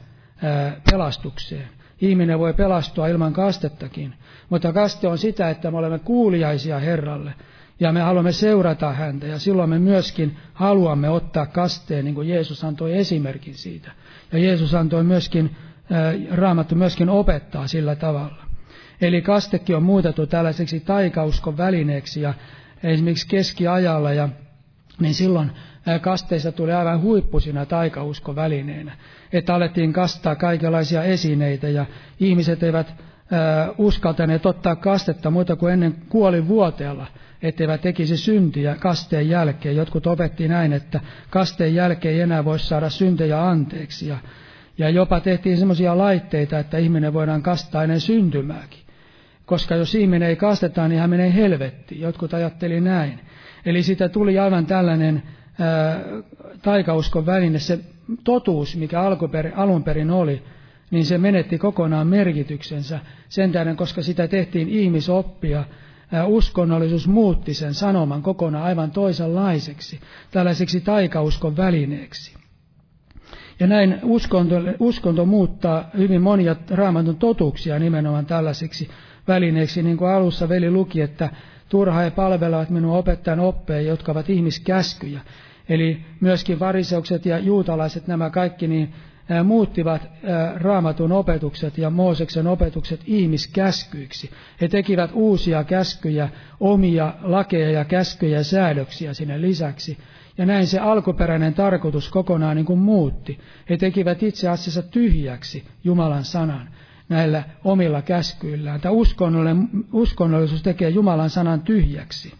pelastukseen. 0.90 1.68
Ihminen 2.00 2.38
voi 2.38 2.54
pelastua 2.54 3.08
ilman 3.08 3.32
kastettakin, 3.32 4.14
mutta 4.48 4.72
kaste 4.72 5.08
on 5.08 5.18
sitä, 5.18 5.50
että 5.50 5.70
me 5.70 5.76
olemme 5.78 5.98
kuuliaisia 5.98 6.78
Herralle 6.78 7.34
ja 7.80 7.92
me 7.92 8.00
haluamme 8.00 8.32
seurata 8.32 8.92
häntä 8.92 9.26
ja 9.26 9.38
silloin 9.38 9.70
me 9.70 9.78
myöskin 9.78 10.36
haluamme 10.54 11.10
ottaa 11.10 11.46
kasteen, 11.46 12.04
niin 12.04 12.14
kuin 12.14 12.28
Jeesus 12.28 12.64
antoi 12.64 12.96
esimerkin 12.96 13.54
siitä. 13.54 13.90
Ja 14.32 14.38
Jeesus 14.38 14.74
antoi 14.74 15.04
myöskin, 15.04 15.56
Raamattu 16.30 16.74
myöskin 16.74 17.08
opettaa 17.08 17.66
sillä 17.66 17.94
tavalla. 17.96 18.44
Eli 19.00 19.22
kastekin 19.22 19.76
on 19.76 19.82
muutettu 19.82 20.26
tällaiseksi 20.26 20.80
taikauskon 20.80 21.56
välineeksi 21.56 22.20
ja 22.20 22.34
esimerkiksi 22.82 23.28
keskiajalla 23.28 24.12
ja 24.12 24.28
niin 25.00 25.14
silloin 25.14 25.50
kasteista 26.00 26.52
tuli 26.52 26.72
aivan 26.72 27.00
huippusina 27.02 27.66
taikauskon 27.66 28.36
välineenä. 28.36 28.92
Että 29.32 29.54
alettiin 29.54 29.92
kastaa 29.92 30.36
kaikenlaisia 30.36 31.02
esineitä 31.04 31.68
ja 31.68 31.86
ihmiset 32.20 32.62
eivät 32.62 32.94
uskaltaneet 33.78 34.46
ottaa 34.46 34.76
kastetta 34.76 35.30
muuta 35.30 35.56
kuin 35.56 35.72
ennen 35.72 35.94
kuolivuoteella, 36.08 37.06
etteivät 37.42 37.80
tekisi 37.80 38.16
syntiä 38.16 38.74
kasteen 38.80 39.28
jälkeen. 39.28 39.76
Jotkut 39.76 40.06
opetti 40.06 40.48
näin, 40.48 40.72
että 40.72 41.00
kasteen 41.30 41.74
jälkeen 41.74 42.14
ei 42.14 42.20
enää 42.20 42.44
voi 42.44 42.58
saada 42.58 42.90
syntejä 42.90 43.48
anteeksi. 43.48 44.08
Ja, 44.08 44.18
ja 44.78 44.90
jopa 44.90 45.20
tehtiin 45.20 45.56
semmoisia 45.58 45.98
laitteita, 45.98 46.58
että 46.58 46.78
ihminen 46.78 47.12
voidaan 47.12 47.42
kastaa 47.42 47.82
ennen 47.82 48.00
syntymääkin. 48.00 48.80
Koska 49.46 49.74
jos 49.74 49.94
ihminen 49.94 50.28
ei 50.28 50.36
kasteta, 50.36 50.88
niin 50.88 51.00
hän 51.00 51.10
menee 51.10 51.34
helvettiin. 51.34 52.00
Jotkut 52.00 52.34
ajatteli 52.34 52.80
näin. 52.80 53.20
Eli 53.68 53.82
siitä 53.82 54.08
tuli 54.08 54.38
aivan 54.38 54.66
tällainen 54.66 55.22
ää, 55.58 56.00
taikauskon 56.62 57.26
väline, 57.26 57.58
se 57.58 57.78
totuus, 58.24 58.76
mikä 58.76 59.00
alkuperin, 59.00 59.54
alun 59.56 59.84
perin 59.84 60.10
oli, 60.10 60.42
niin 60.90 61.04
se 61.04 61.18
menetti 61.18 61.58
kokonaan 61.58 62.06
merkityksensä 62.06 63.00
sen 63.28 63.52
tähden, 63.52 63.76
koska 63.76 64.02
sitä 64.02 64.28
tehtiin 64.28 64.68
ihmisoppia. 64.68 65.64
Uskonnollisuus 66.26 67.08
muutti 67.08 67.54
sen 67.54 67.74
sanoman 67.74 68.22
kokonaan 68.22 68.64
aivan 68.64 68.90
toisenlaiseksi, 68.90 70.00
tällaiseksi 70.30 70.80
taikauskon 70.80 71.56
välineeksi. 71.56 72.34
Ja 73.60 73.66
näin 73.66 73.98
uskonto, 74.02 74.54
uskonto 74.78 75.26
muuttaa 75.26 75.90
hyvin 75.96 76.22
monia 76.22 76.56
raamatun 76.70 77.16
totuuksia 77.16 77.78
nimenomaan 77.78 78.26
tällaisiksi 78.26 78.88
välineiksi, 79.28 79.82
niin 79.82 79.96
kuin 79.96 80.10
alussa 80.10 80.48
veli 80.48 80.70
luki, 80.70 81.00
että 81.00 81.30
turha 81.68 82.00
he 82.00 82.10
palvelevat 82.10 82.70
minun 82.70 82.96
opettajan 82.96 83.40
oppeja, 83.40 83.82
jotka 83.82 84.12
ovat 84.12 84.30
ihmiskäskyjä. 84.30 85.20
Eli 85.68 86.00
myöskin 86.20 86.60
variseukset 86.60 87.26
ja 87.26 87.38
juutalaiset, 87.38 88.06
nämä 88.06 88.30
kaikki, 88.30 88.68
niin 88.68 88.94
muuttivat 89.44 90.02
raamatun 90.56 91.12
opetukset 91.12 91.78
ja 91.78 91.90
Mooseksen 91.90 92.46
opetukset 92.46 93.00
ihmiskäskyiksi. 93.06 94.30
He 94.60 94.68
tekivät 94.68 95.10
uusia 95.14 95.64
käskyjä, 95.64 96.28
omia 96.60 97.14
lakeja 97.22 97.70
ja 97.70 97.84
käskyjä 97.84 98.38
ja 98.38 98.44
säädöksiä 98.44 99.14
sinne 99.14 99.40
lisäksi. 99.40 99.98
Ja 100.38 100.46
näin 100.46 100.66
se 100.66 100.78
alkuperäinen 100.78 101.54
tarkoitus 101.54 102.08
kokonaan 102.08 102.56
niin 102.56 102.66
kuin 102.66 102.78
muutti. 102.78 103.38
He 103.70 103.76
tekivät 103.76 104.22
itse 104.22 104.48
asiassa 104.48 104.82
tyhjäksi 104.82 105.64
Jumalan 105.84 106.24
sanan 106.24 106.68
näillä 107.08 107.42
omilla 107.64 108.02
käskyillään. 108.02 108.80
Tämä 108.80 108.94
uskonnollisuus 109.92 110.62
tekee 110.62 110.88
Jumalan 110.88 111.30
sanan 111.30 111.60
tyhjäksi. 111.60 112.34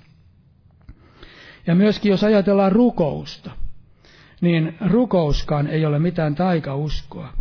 Ja 1.67 1.75
myöskin 1.75 2.11
jos 2.11 2.25
ajatellaan 2.25 2.73
rukousta, 2.73 3.51
niin 4.41 4.77
rukouskaan 4.91 5.67
ei 5.67 5.87
ole 5.87 5.99
mitään 5.99 6.35
taikauskoa. 6.35 7.33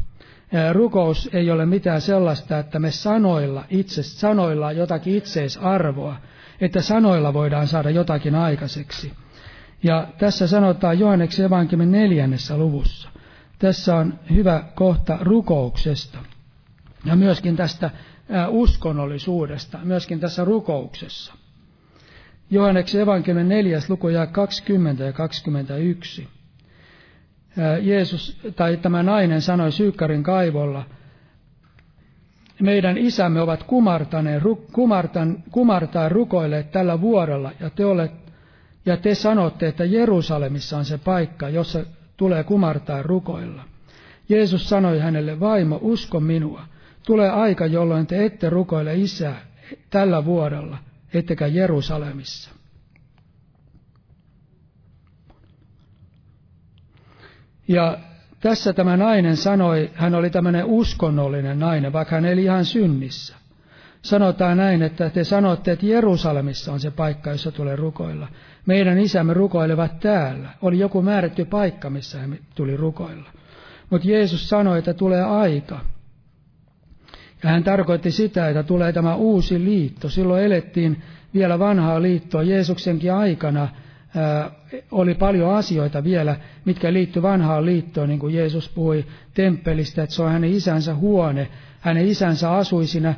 Rukous 0.73 1.29
ei 1.33 1.51
ole 1.51 1.65
mitään 1.65 2.01
sellaista, 2.01 2.59
että 2.59 2.79
me 2.79 2.91
sanoilla, 2.91 3.65
itse 3.69 4.03
sanoilla 4.03 4.71
jotakin 4.71 5.15
itseisarvoa, 5.15 6.15
että 6.61 6.81
sanoilla 6.81 7.33
voidaan 7.33 7.67
saada 7.67 7.89
jotakin 7.89 8.35
aikaiseksi. 8.35 9.13
Ja 9.83 10.07
tässä 10.17 10.47
sanotaan 10.47 10.99
Johanneksen 10.99 11.45
evankeliumin 11.45 11.91
neljännessä 11.91 12.57
luvussa. 12.57 13.09
Tässä 13.59 13.95
on 13.95 14.19
hyvä 14.33 14.63
kohta 14.75 15.17
rukouksesta 15.21 16.19
ja 17.07 17.15
myöskin 17.15 17.55
tästä 17.55 17.89
uskonnollisuudesta, 18.49 19.79
myöskin 19.83 20.19
tässä 20.19 20.45
rukouksessa. 20.45 21.33
Johanneksen 22.49 23.01
evankeliumin 23.01 23.49
neljäs 23.49 23.89
luku 23.89 24.09
ja 24.09 24.25
20 24.27 25.03
ja 25.03 25.13
21. 25.13 26.27
Jeesus 27.81 28.39
tai 28.55 28.77
tämä 28.77 29.03
nainen 29.03 29.41
sanoi 29.41 29.71
Syykkarin 29.71 30.23
kaivolla, 30.23 30.83
meidän 32.61 32.97
isämme 32.97 33.41
ovat 33.41 33.63
kumartaneet, 33.63 34.43
kumartan, 34.71 35.43
kumartaa 35.51 36.09
rukoilleet 36.09 36.71
tällä 36.71 37.01
vuorolla, 37.01 37.51
ja 37.59 37.69
te, 37.69 37.85
olet, 37.85 38.11
ja 38.85 38.97
te 38.97 39.15
sanotte, 39.15 39.67
että 39.67 39.85
Jerusalemissa 39.85 40.77
on 40.77 40.85
se 40.85 40.97
paikka, 40.97 41.49
jossa 41.49 41.83
tulee 42.17 42.43
kumartaa 42.43 43.01
rukoilla. 43.01 43.63
Jeesus 44.29 44.69
sanoi 44.69 44.99
hänelle, 44.99 45.39
vaimo, 45.39 45.79
usko 45.81 46.19
minua, 46.19 46.61
tulee 47.07 47.29
aika, 47.29 47.65
jolloin 47.65 48.07
te 48.07 48.25
ette 48.25 48.49
rukoile 48.49 48.95
isää 48.95 49.41
tällä 49.89 50.25
vuodella, 50.25 50.77
ettekä 51.13 51.47
Jerusalemissa. 51.47 52.51
Ja 57.67 57.97
tässä 58.39 58.73
tämä 58.73 58.97
nainen 58.97 59.37
sanoi, 59.37 59.91
hän 59.93 60.15
oli 60.15 60.29
tämmöinen 60.29 60.65
uskonnollinen 60.65 61.59
nainen, 61.59 61.93
vaikka 61.93 62.15
hän 62.15 62.25
eli 62.25 62.43
ihan 62.43 62.65
synnissä. 62.65 63.35
Sanotaan 64.01 64.57
näin, 64.57 64.81
että 64.81 65.09
te 65.09 65.23
sanotte, 65.23 65.71
että 65.71 65.85
Jerusalemissa 65.85 66.73
on 66.73 66.79
se 66.79 66.91
paikka, 66.91 67.31
jossa 67.31 67.51
tulee 67.51 67.75
rukoilla. 67.75 68.27
Meidän 68.65 68.99
isämme 68.99 69.33
rukoilevat 69.33 69.99
täällä. 69.99 70.49
Oli 70.61 70.79
joku 70.79 71.01
määrätty 71.01 71.45
paikka, 71.45 71.89
missä 71.89 72.19
hän 72.19 72.37
tuli 72.55 72.77
rukoilla. 72.77 73.29
Mutta 73.89 74.07
Jeesus 74.07 74.49
sanoi, 74.49 74.79
että 74.79 74.93
tulee 74.93 75.23
aika. 75.23 75.79
Ja 77.43 77.49
hän 77.49 77.63
tarkoitti 77.63 78.11
sitä, 78.11 78.49
että 78.49 78.63
tulee 78.63 78.93
tämä 78.93 79.15
uusi 79.15 79.65
liitto. 79.65 80.09
Silloin 80.09 80.43
elettiin 80.43 81.01
vielä 81.33 81.59
vanhaa 81.59 82.01
liittoa 82.01 82.43
Jeesuksenkin 82.43 83.13
aikana– 83.13 83.67
oli 84.91 85.13
paljon 85.15 85.55
asioita 85.55 86.03
vielä, 86.03 86.35
mitkä 86.65 86.93
liittyi 86.93 87.21
vanhaan 87.21 87.65
liittoon, 87.65 88.09
niin 88.09 88.19
kuin 88.19 88.33
Jeesus 88.33 88.69
puhui 88.69 89.05
temppelistä, 89.33 90.03
että 90.03 90.15
se 90.15 90.23
on 90.23 90.31
hänen 90.31 90.53
isänsä 90.53 90.95
huone. 90.95 91.47
Hänen 91.79 92.07
isänsä 92.07 92.51
asui 92.51 92.87
siinä 92.87 93.15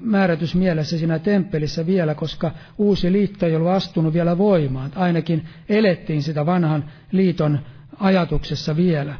määrätysmielessä 0.00 0.98
siinä 0.98 1.18
temppelissä 1.18 1.86
vielä, 1.86 2.14
koska 2.14 2.50
uusi 2.78 3.12
liitto 3.12 3.46
ei 3.46 3.56
ollut 3.56 3.70
astunut 3.70 4.14
vielä 4.14 4.38
voimaan. 4.38 4.90
Ainakin 4.96 5.48
elettiin 5.68 6.22
sitä 6.22 6.46
vanhan 6.46 6.84
liiton 7.12 7.58
ajatuksessa 8.00 8.76
vielä. 8.76 9.14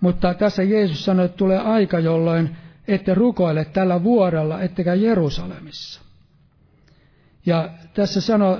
Mutta 0.00 0.34
tässä 0.34 0.62
Jeesus 0.62 1.04
sanoi, 1.04 1.24
että 1.24 1.36
tulee 1.36 1.58
aika, 1.58 1.98
jolloin 1.98 2.50
ette 2.88 3.14
rukoile 3.14 3.64
tällä 3.64 4.02
vuorella, 4.02 4.60
ettekä 4.60 4.94
Jerusalemissa. 4.94 6.00
Ja 7.46 7.68
tässä 7.94 8.20
sanoo 8.20 8.58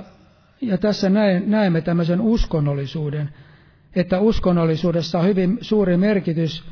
ja 0.61 0.77
tässä 0.77 1.09
näemme 1.45 1.81
tämmöisen 1.81 2.21
uskonnollisuuden, 2.21 3.29
että 3.95 4.19
uskonnollisuudessa 4.19 5.19
on 5.19 5.25
hyvin 5.25 5.57
suuri 5.61 5.97
merkitys 5.97 6.63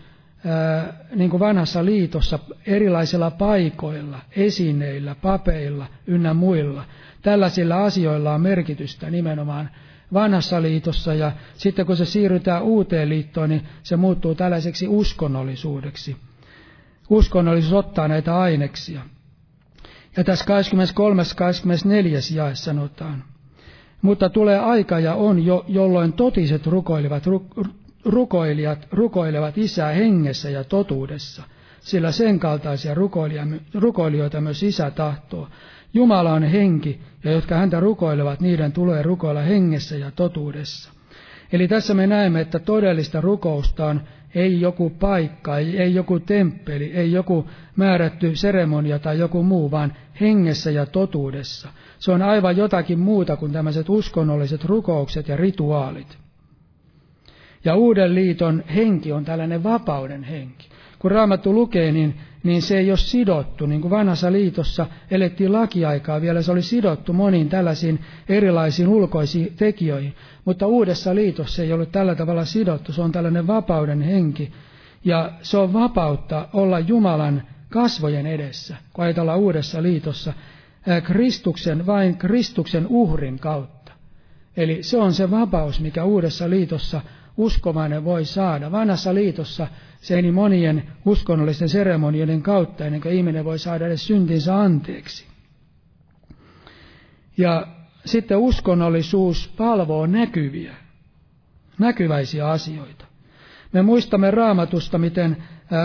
niin 1.15 1.29
kuin 1.29 1.39
vanhassa 1.39 1.85
liitossa 1.85 2.39
erilaisilla 2.65 3.31
paikoilla, 3.31 4.19
esineillä, 4.35 5.15
papeilla 5.15 5.87
ynnä 6.07 6.33
muilla. 6.33 6.85
Tällaisilla 7.21 7.85
asioilla 7.85 8.33
on 8.33 8.41
merkitystä 8.41 9.09
nimenomaan 9.09 9.69
vanhassa 10.13 10.61
liitossa 10.61 11.13
ja 11.13 11.31
sitten 11.53 11.85
kun 11.85 11.97
se 11.97 12.05
siirrytään 12.05 12.63
uuteen 12.63 13.09
liittoon, 13.09 13.49
niin 13.49 13.67
se 13.83 13.95
muuttuu 13.95 14.35
tällaiseksi 14.35 14.87
uskonnollisuudeksi. 14.87 16.15
Uskonnollisuus 17.11 17.73
ottaa 17.73 18.07
näitä 18.07 18.37
aineksia. 18.39 19.01
Ja 20.17 20.23
tässä 20.23 20.45
23. 20.45 21.23
24. 21.35 22.19
jae 22.35 22.55
sanotaan. 22.55 23.23
Mutta 24.01 24.29
tulee 24.29 24.59
aika 24.59 24.99
ja 24.99 25.15
on 25.15 25.45
jo, 25.45 25.65
jolloin 25.67 26.13
totiset 26.13 26.67
rukoilevat, 26.67 27.25
ru, 27.27 27.45
rukoilijat 28.05 28.87
rukoilevat 28.91 29.57
isää 29.57 29.91
hengessä 29.91 30.49
ja 30.49 30.63
totuudessa, 30.63 31.43
sillä 31.79 32.11
sen 32.11 32.39
kaltaisia 32.39 32.95
rukoilijoita 33.73 34.41
myös 34.41 34.63
isä 34.63 34.91
tahtoo. 34.91 35.47
Jumala 35.93 36.33
on 36.33 36.43
henki, 36.43 37.01
ja 37.23 37.31
jotka 37.31 37.55
häntä 37.55 37.79
rukoilevat, 37.79 38.39
niiden 38.39 38.71
tulee 38.71 39.03
rukoilla 39.03 39.41
hengessä 39.41 39.95
ja 39.97 40.11
totuudessa. 40.11 40.91
Eli 41.51 41.67
tässä 41.67 41.93
me 41.93 42.07
näemme, 42.07 42.41
että 42.41 42.59
todellista 42.59 43.21
rukousta 43.21 43.85
on 43.85 44.01
ei 44.35 44.61
joku 44.61 44.89
paikka, 44.89 45.57
ei, 45.57 45.77
ei 45.77 45.95
joku 45.95 46.19
temppeli, 46.19 46.91
ei 46.93 47.11
joku 47.11 47.47
määrätty 47.75 48.35
seremonia 48.35 48.99
tai 48.99 49.19
joku 49.19 49.43
muu, 49.43 49.71
vaan 49.71 49.93
hengessä 50.21 50.71
ja 50.71 50.85
totuudessa. 50.85 51.69
Se 51.99 52.11
on 52.11 52.21
aivan 52.21 52.57
jotakin 52.57 52.99
muuta 52.99 53.37
kuin 53.37 53.51
tämmöiset 53.51 53.89
uskonnolliset 53.89 54.65
rukoukset 54.65 55.27
ja 55.27 55.37
rituaalit. 55.37 56.17
Ja 57.65 57.75
uuden 57.75 58.15
liiton 58.15 58.63
henki 58.75 59.11
on 59.11 59.25
tällainen 59.25 59.63
vapauden 59.63 60.23
henki. 60.23 60.69
Kun 61.01 61.11
Raamattu 61.11 61.53
lukee, 61.53 61.91
niin, 61.91 62.17
niin 62.43 62.61
se 62.61 62.77
ei 62.77 62.91
ole 62.91 62.97
sidottu. 62.97 63.65
Niin 63.65 63.81
kuin 63.81 63.91
vanhassa 63.91 64.31
liitossa 64.31 64.85
elettiin 65.11 65.53
lakiaikaa 65.53 66.21
vielä, 66.21 66.41
se 66.41 66.51
oli 66.51 66.61
sidottu 66.61 67.13
moniin 67.13 67.49
tällaisiin 67.49 67.99
erilaisiin 68.29 68.87
ulkoisiin 68.87 69.53
tekijöihin. 69.57 70.15
Mutta 70.45 70.67
uudessa 70.67 71.15
liitossa 71.15 71.63
ei 71.63 71.73
ollut 71.73 71.91
tällä 71.91 72.15
tavalla 72.15 72.45
sidottu, 72.45 72.93
se 72.93 73.01
on 73.01 73.11
tällainen 73.11 73.47
vapauden 73.47 74.01
henki. 74.01 74.51
Ja 75.05 75.31
se 75.41 75.57
on 75.57 75.73
vapautta 75.73 76.47
olla 76.53 76.79
Jumalan 76.79 77.43
kasvojen 77.69 78.25
edessä, 78.25 78.75
kun 78.93 79.03
ajatellaan 79.03 79.39
uudessa 79.39 79.83
liitossa, 79.83 80.33
Kristuksen, 81.03 81.85
vain 81.85 82.17
Kristuksen 82.17 82.87
uhrin 82.87 83.39
kautta. 83.39 83.91
Eli 84.57 84.83
se 84.83 84.97
on 84.97 85.13
se 85.13 85.31
vapaus, 85.31 85.79
mikä 85.79 86.03
uudessa 86.03 86.49
liitossa 86.49 87.01
uskovainen 87.41 88.03
voi 88.03 88.25
saada. 88.25 88.71
Vanhassa 88.71 89.13
liitossa 89.13 89.67
se 90.01 90.15
ei 90.15 90.31
monien 90.31 90.83
uskonnollisten 91.05 91.69
seremonioiden 91.69 92.41
kautta, 92.41 92.85
ennen 92.85 93.01
kuin 93.01 93.13
ihminen 93.13 93.45
voi 93.45 93.59
saada 93.59 93.87
edes 93.87 94.07
syntinsä 94.07 94.61
anteeksi. 94.61 95.25
Ja 97.37 97.67
sitten 98.05 98.37
uskonnollisuus 98.37 99.53
palvoo 99.57 100.05
näkyviä, 100.05 100.75
näkyväisiä 101.79 102.47
asioita. 102.47 103.05
Me 103.73 103.81
muistamme 103.81 104.31
raamatusta, 104.31 104.97
miten 104.97 105.37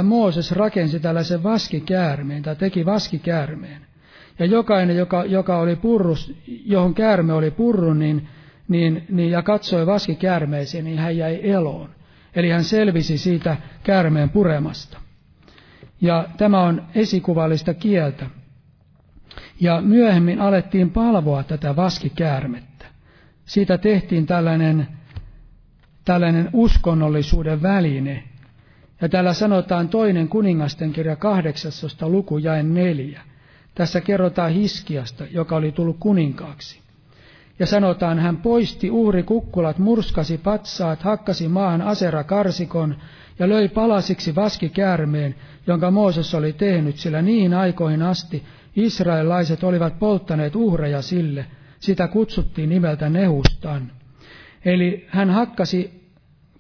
Mooses 0.03 0.53
rakensi 0.53 1.01
tällaisen 1.01 1.43
vaskikäärmeen 1.43 2.43
tai 2.43 2.57
teki 2.57 2.87
vaskikäärmeen. 2.87 3.87
Ja 4.39 4.47
jokainen, 4.47 4.97
joka, 4.97 5.25
joka 5.25 5.59
oli 5.59 5.77
purrus, 5.77 6.35
johon 6.47 6.95
käärme 6.95 7.33
oli 7.33 7.51
purru, 7.51 7.95
niin, 7.95 8.29
niin, 8.69 9.07
niin, 9.11 9.31
ja 9.31 9.43
katsoi 9.43 9.87
vaskikäärmeeseen, 9.87 10.85
niin 10.85 10.99
hän 10.99 11.17
jäi 11.17 11.41
eloon. 11.51 11.91
Eli 12.35 12.51
hän 12.51 12.65
selvisi 12.65 13.19
siitä 13.19 13.57
käärmeen 13.83 14.31
puremasta. 14.31 14.99
Ja 16.01 16.29
tämä 16.37 16.61
on 16.63 16.83
esikuvallista 16.95 17.75
kieltä. 17.75 18.27
Ja 19.61 19.81
myöhemmin 19.81 20.41
alettiin 20.41 20.91
palvoa 20.91 21.43
tätä 21.43 21.77
vaskikäärmettä. 21.77 22.87
Siitä 23.45 23.79
tehtiin 23.79 24.27
tällainen, 24.27 24.89
tällainen 26.05 26.51
uskonnollisuuden 26.53 27.63
väline. 27.63 28.25
Ja 29.01 29.09
täällä 29.09 29.33
sanotaan 29.33 29.89
toinen 29.89 30.29
kuningasten 30.29 30.93
kirja 30.93 31.17
18. 31.17 32.09
luku 32.09 32.39
jae 32.39 32.63
neljä. 32.63 33.21
Tässä 33.75 34.01
kerrotaan 34.01 34.53
Hiskiasta, 34.53 35.25
joka 35.31 35.57
oli 35.57 35.73
tullut 35.73 35.97
kuninkaaksi. 36.01 36.86
Ja 37.59 37.67
sanotaan, 37.67 38.19
hän 38.19 38.37
poisti 38.37 38.91
uhrikukkulat, 38.91 39.79
murskasi 39.79 40.39
patsaat, 40.39 41.03
hakkasi 41.03 41.49
maahan 41.49 41.83
asera 41.83 42.25
karsikon 42.25 42.97
ja 43.39 43.49
löi 43.49 43.69
palasiksi 43.69 44.35
vaskikäärmeen, 44.35 45.35
jonka 45.67 45.91
Mooses 45.91 46.35
oli 46.35 46.53
tehnyt, 46.53 46.97
sillä 46.97 47.23
niihin 47.23 47.55
aikoihin 47.55 48.03
asti 48.03 48.45
israelaiset 48.77 49.65
olivat 49.65 49.99
polttaneet 49.99 50.57
uhreja 50.57 51.03
sille, 51.03 51.47
sitä 51.81 52.09
kutsuttiin 52.09 52.69
nimeltä 52.69 53.09
Nehustan. 53.09 53.93
Eli 54.65 55.07
hän 55.09 55.31
hakkasi 55.31 56.11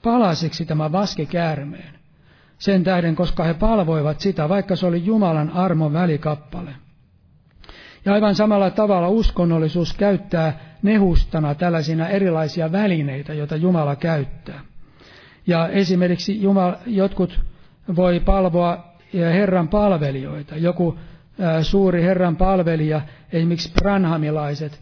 palasiksi 0.02 0.64
tämä 0.64 0.92
vaskikäärmeen. 0.92 1.94
Sen 2.58 2.84
tähden, 2.84 3.16
koska 3.16 3.44
he 3.44 3.54
palvoivat 3.54 4.20
sitä, 4.20 4.48
vaikka 4.48 4.76
se 4.76 4.86
oli 4.86 5.04
Jumalan 5.04 5.50
armon 5.50 5.92
välikappale. 5.92 6.70
Ja 8.04 8.12
aivan 8.12 8.34
samalla 8.34 8.70
tavalla 8.70 9.08
uskonnollisuus 9.08 9.92
käyttää 9.92 10.58
nehustana 10.82 11.54
tällaisina 11.54 12.08
erilaisia 12.08 12.72
välineitä, 12.72 13.34
joita 13.34 13.56
Jumala 13.56 13.96
käyttää. 13.96 14.60
Ja 15.46 15.68
esimerkiksi 15.68 16.42
Jumala, 16.42 16.78
jotkut 16.86 17.40
voi 17.96 18.20
palvoa 18.20 18.94
Herran 19.14 19.68
palvelijoita. 19.68 20.56
Joku 20.56 20.98
suuri 21.62 22.02
Herran 22.02 22.36
palvelija, 22.36 23.00
esimerkiksi 23.32 23.72
branhamilaiset. 23.82 24.80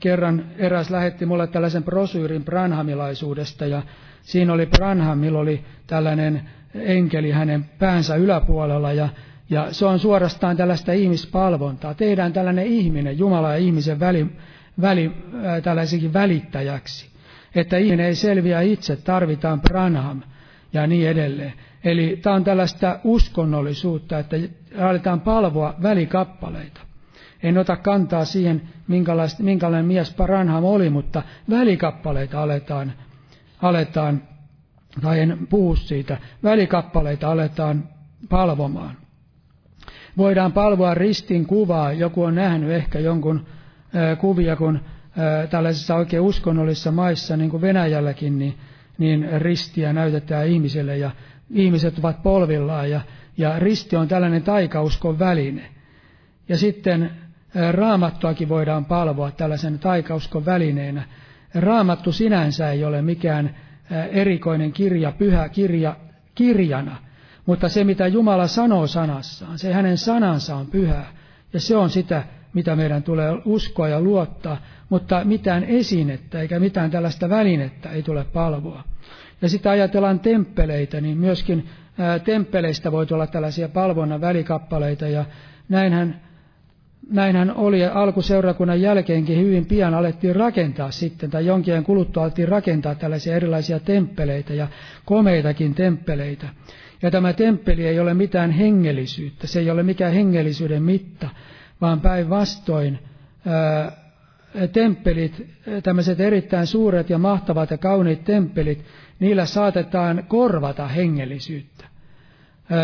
Kerran 0.00 0.44
eräs 0.56 0.90
lähetti 0.90 1.26
mulle 1.26 1.46
tällaisen 1.46 1.82
prosyyrin 1.82 2.44
branhamilaisuudesta 2.44 3.66
ja 3.66 3.82
siinä 4.22 4.52
oli 4.52 4.66
Branham, 4.66 5.18
millä 5.18 5.38
oli 5.38 5.64
tällainen 5.86 6.42
enkeli 6.74 7.30
hänen 7.30 7.64
päänsä 7.78 8.14
yläpuolella 8.16 8.92
ja 8.92 9.08
ja 9.50 9.72
se 9.72 9.86
on 9.86 9.98
suorastaan 9.98 10.56
tällaista 10.56 10.92
ihmispalvontaa. 10.92 11.94
Tehdään 11.94 12.32
tällainen 12.32 12.66
ihminen, 12.66 13.18
Jumala 13.18 13.50
ja 13.52 13.56
ihmisen 13.58 14.00
väli, 14.00 14.26
väli, 14.80 15.12
äh, 15.34 16.12
välittäjäksi. 16.12 17.06
Että 17.54 17.76
ihminen 17.76 18.06
ei 18.06 18.14
selviä 18.14 18.60
itse, 18.60 18.96
tarvitaan 18.96 19.60
Branham 19.60 20.22
ja 20.72 20.86
niin 20.86 21.08
edelleen. 21.08 21.52
Eli 21.84 22.18
tämä 22.22 22.36
on 22.36 22.44
tällaista 22.44 22.98
uskonnollisuutta, 23.04 24.18
että 24.18 24.36
aletaan 24.80 25.20
palvoa 25.20 25.74
välikappaleita. 25.82 26.80
En 27.42 27.58
ota 27.58 27.76
kantaa 27.76 28.24
siihen, 28.24 28.62
minkälainen 29.38 29.84
mies 29.84 30.14
Branham 30.14 30.64
oli, 30.64 30.90
mutta 30.90 31.22
välikappaleita 31.50 32.42
aletaan, 32.42 32.92
aletaan 33.62 34.22
tai 35.02 35.20
en 35.20 35.46
puhu 35.50 35.76
siitä, 35.76 36.18
välikappaleita 36.42 37.30
aletaan 37.30 37.88
palvomaan 38.28 38.96
voidaan 40.18 40.52
palvoa 40.52 40.94
ristin 40.94 41.46
kuvaa. 41.46 41.92
Joku 41.92 42.22
on 42.22 42.34
nähnyt 42.34 42.70
ehkä 42.70 42.98
jonkun 42.98 43.46
kuvia, 44.20 44.56
kun 44.56 44.80
tällaisissa 45.50 45.94
oikein 45.94 46.22
uskonnollisissa 46.22 46.90
maissa, 46.92 47.36
niin 47.36 47.50
kuin 47.50 47.60
Venäjälläkin, 47.60 48.38
niin, 48.38 48.58
niin 48.98 49.28
ristiä 49.40 49.92
näytetään 49.92 50.46
ihmiselle 50.48 50.96
ja 50.96 51.10
ihmiset 51.50 51.98
ovat 51.98 52.22
polvillaan 52.22 52.90
ja, 52.90 53.00
ja 53.36 53.58
risti 53.58 53.96
on 53.96 54.08
tällainen 54.08 54.42
taikauskon 54.42 55.18
väline. 55.18 55.68
Ja 56.48 56.58
sitten 56.58 57.10
raamattuakin 57.70 58.48
voidaan 58.48 58.84
palvoa 58.84 59.30
tällaisen 59.30 59.78
taikauskon 59.78 60.46
välineenä. 60.46 61.02
Raamattu 61.54 62.12
sinänsä 62.12 62.70
ei 62.70 62.84
ole 62.84 63.02
mikään 63.02 63.56
erikoinen 64.12 64.72
kirja, 64.72 65.12
pyhä 65.12 65.48
kirja 65.48 65.96
kirjana, 66.34 66.96
mutta 67.46 67.68
se, 67.68 67.84
mitä 67.84 68.06
Jumala 68.06 68.46
sanoo 68.46 68.86
sanassaan, 68.86 69.58
se 69.58 69.72
hänen 69.72 69.98
sanansa 69.98 70.56
on 70.56 70.66
pyhää. 70.66 71.06
Ja 71.52 71.60
se 71.60 71.76
on 71.76 71.90
sitä, 71.90 72.24
mitä 72.54 72.76
meidän 72.76 73.02
tulee 73.02 73.32
uskoa 73.44 73.88
ja 73.88 74.00
luottaa, 74.00 74.56
mutta 74.88 75.24
mitään 75.24 75.64
esinettä 75.64 76.40
eikä 76.40 76.58
mitään 76.60 76.90
tällaista 76.90 77.28
välinettä 77.28 77.90
ei 77.90 78.02
tule 78.02 78.24
palvoa. 78.32 78.84
Ja 79.42 79.48
sitä 79.48 79.70
ajatellaan 79.70 80.20
temppeleitä, 80.20 81.00
niin 81.00 81.18
myöskin 81.18 81.68
temppeleistä 82.24 82.92
voi 82.92 83.06
tulla 83.06 83.26
tällaisia 83.26 83.68
palvonnan 83.68 84.20
välikappaleita, 84.20 85.08
ja 85.08 85.24
näinhän, 85.68 86.20
näinhän 87.10 87.56
oli 87.56 87.84
alkuseurakunnan 87.86 88.80
jälkeenkin 88.80 89.38
hyvin 89.38 89.66
pian 89.66 89.94
alettiin 89.94 90.36
rakentaa 90.36 90.90
sitten, 90.90 91.30
tai 91.30 91.46
jonkin 91.46 91.84
kuluttua 91.84 92.22
alettiin 92.22 92.48
rakentaa 92.48 92.94
tällaisia 92.94 93.36
erilaisia 93.36 93.80
temppeleitä 93.80 94.54
ja 94.54 94.68
komeitakin 95.04 95.74
temppeleitä. 95.74 96.48
Ja 97.02 97.10
tämä 97.10 97.32
temppeli 97.32 97.86
ei 97.86 98.00
ole 98.00 98.14
mitään 98.14 98.50
hengellisyyttä, 98.50 99.46
se 99.46 99.60
ei 99.60 99.70
ole 99.70 99.82
mikään 99.82 100.12
hengellisyyden 100.12 100.82
mitta, 100.82 101.28
vaan 101.80 102.00
päinvastoin 102.00 102.98
temppelit, 104.72 105.46
tämmöiset 105.82 106.20
erittäin 106.20 106.66
suuret 106.66 107.10
ja 107.10 107.18
mahtavat 107.18 107.70
ja 107.70 107.78
kauniit 107.78 108.24
temppelit, 108.24 108.84
niillä 109.20 109.46
saatetaan 109.46 110.24
korvata 110.28 110.88
hengellisyyttä. 110.88 111.84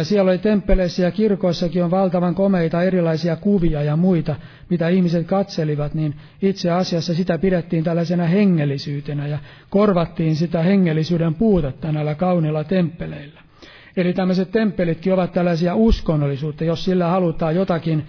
Siellä 0.02 0.30
oli 0.30 0.38
temppeleissä 0.38 1.02
ja 1.02 1.10
kirkoissakin 1.10 1.84
on 1.84 1.90
valtavan 1.90 2.34
komeita 2.34 2.82
erilaisia 2.82 3.36
kuvia 3.36 3.82
ja 3.82 3.96
muita, 3.96 4.36
mitä 4.70 4.88
ihmiset 4.88 5.26
katselivat, 5.26 5.94
niin 5.94 6.14
itse 6.42 6.70
asiassa 6.70 7.14
sitä 7.14 7.38
pidettiin 7.38 7.84
tällaisena 7.84 8.24
hengellisyytenä 8.26 9.26
ja 9.26 9.38
korvattiin 9.70 10.36
sitä 10.36 10.62
hengellisyyden 10.62 11.34
puutetta 11.34 11.92
näillä 11.92 12.14
kauniilla 12.14 12.64
temppeleillä. 12.64 13.40
Eli 13.96 14.12
tämmöiset 14.12 14.50
temppelitkin 14.50 15.12
ovat 15.12 15.32
tällaisia 15.32 15.74
uskonnollisuutta, 15.74 16.64
jos 16.64 16.84
sillä 16.84 17.06
halutaan 17.08 17.54
jotakin 17.56 18.06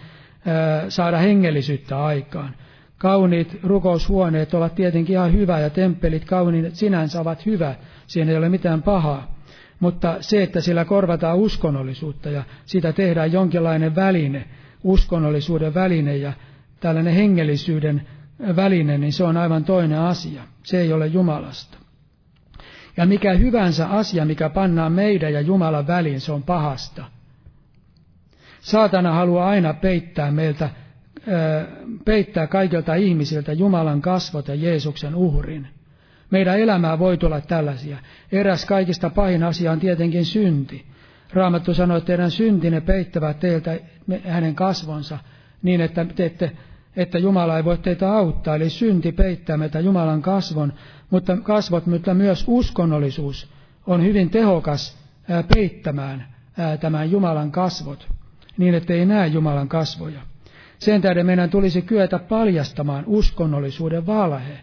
saada 0.89 1.17
hengellisyyttä 1.17 2.03
aikaan. 2.05 2.55
Kauniit 2.97 3.59
rukoushuoneet 3.63 4.53
ovat 4.53 4.75
tietenkin 4.75 5.13
ihan 5.13 5.33
hyvä 5.33 5.59
ja 5.59 5.69
temppelit 5.69 6.25
kauniit 6.25 6.75
sinänsä 6.75 7.21
ovat 7.21 7.45
hyvä, 7.45 7.75
siinä 8.07 8.31
ei 8.31 8.37
ole 8.37 8.49
mitään 8.49 8.83
pahaa. 8.83 9.35
Mutta 9.79 10.17
se, 10.19 10.43
että 10.43 10.61
sillä 10.61 10.85
korvataan 10.85 11.37
uskonnollisuutta 11.37 12.29
ja 12.29 12.43
sitä 12.65 12.93
tehdään 12.93 13.31
jonkinlainen 13.31 13.95
väline, 13.95 14.45
uskonnollisuuden 14.83 15.73
väline 15.73 16.17
ja 16.17 16.33
tällainen 16.79 17.13
hengellisyyden 17.13 18.07
väline, 18.55 18.97
niin 18.97 19.13
se 19.13 19.23
on 19.23 19.37
aivan 19.37 19.63
toinen 19.63 19.99
asia. 19.99 20.41
Se 20.63 20.79
ei 20.79 20.93
ole 20.93 21.07
Jumalasta. 21.07 21.77
Ja 22.97 23.05
mikä 23.05 23.33
hyvänsä 23.33 23.87
asia, 23.87 24.25
mikä 24.25 24.49
pannaan 24.49 24.91
meidän 24.91 25.33
ja 25.33 25.41
Jumalan 25.41 25.87
väliin, 25.87 26.21
se 26.21 26.31
on 26.31 26.43
pahasta. 26.43 27.05
Saatana 28.65 29.11
haluaa 29.11 29.49
aina 29.49 29.73
peittää 29.73 30.31
meiltä, 30.31 30.69
peittää 32.05 32.47
kaikilta 32.47 32.95
ihmisiltä 32.95 33.53
Jumalan 33.53 34.01
kasvot 34.01 34.47
ja 34.47 34.55
Jeesuksen 34.55 35.15
uhrin. 35.15 35.67
Meidän 36.31 36.59
elämää 36.59 36.99
voi 36.99 37.17
tulla 37.17 37.41
tällaisia. 37.41 37.97
Eräs 38.31 38.65
kaikista 38.65 39.09
pahin 39.09 39.43
asia 39.43 39.71
on 39.71 39.79
tietenkin 39.79 40.25
synti. 40.25 40.85
Raamattu 41.33 41.73
sanoo, 41.73 41.97
että 41.97 42.07
teidän 42.07 42.31
syntine 42.31 42.81
peittävät 42.81 43.39
teiltä 43.39 43.79
hänen 44.27 44.55
kasvonsa 44.55 45.17
niin, 45.63 45.81
että, 45.81 46.05
teette, 46.15 46.51
että 46.95 47.17
Jumala 47.17 47.57
ei 47.57 47.65
voi 47.65 47.77
teitä 47.77 48.13
auttaa. 48.13 48.55
Eli 48.55 48.69
synti 48.69 49.11
peittää 49.11 49.57
meitä 49.57 49.79
Jumalan 49.79 50.21
kasvon, 50.21 50.73
mutta 51.09 51.37
kasvot, 51.37 51.85
mutta 51.85 52.13
myös 52.13 52.43
uskonnollisuus 52.47 53.49
on 53.87 54.03
hyvin 54.03 54.29
tehokas 54.29 54.97
peittämään 55.55 56.25
tämän 56.79 57.11
Jumalan 57.11 57.51
kasvot, 57.51 58.14
niin 58.57 58.75
ettei 58.75 59.05
näe 59.05 59.27
Jumalan 59.27 59.67
kasvoja. 59.67 60.19
Sen 60.79 61.01
tähden 61.01 61.25
meidän 61.25 61.49
tulisi 61.49 61.81
kyetä 61.81 62.19
paljastamaan 62.19 63.03
uskonnollisuuden 63.07 64.07
valhe, 64.07 64.59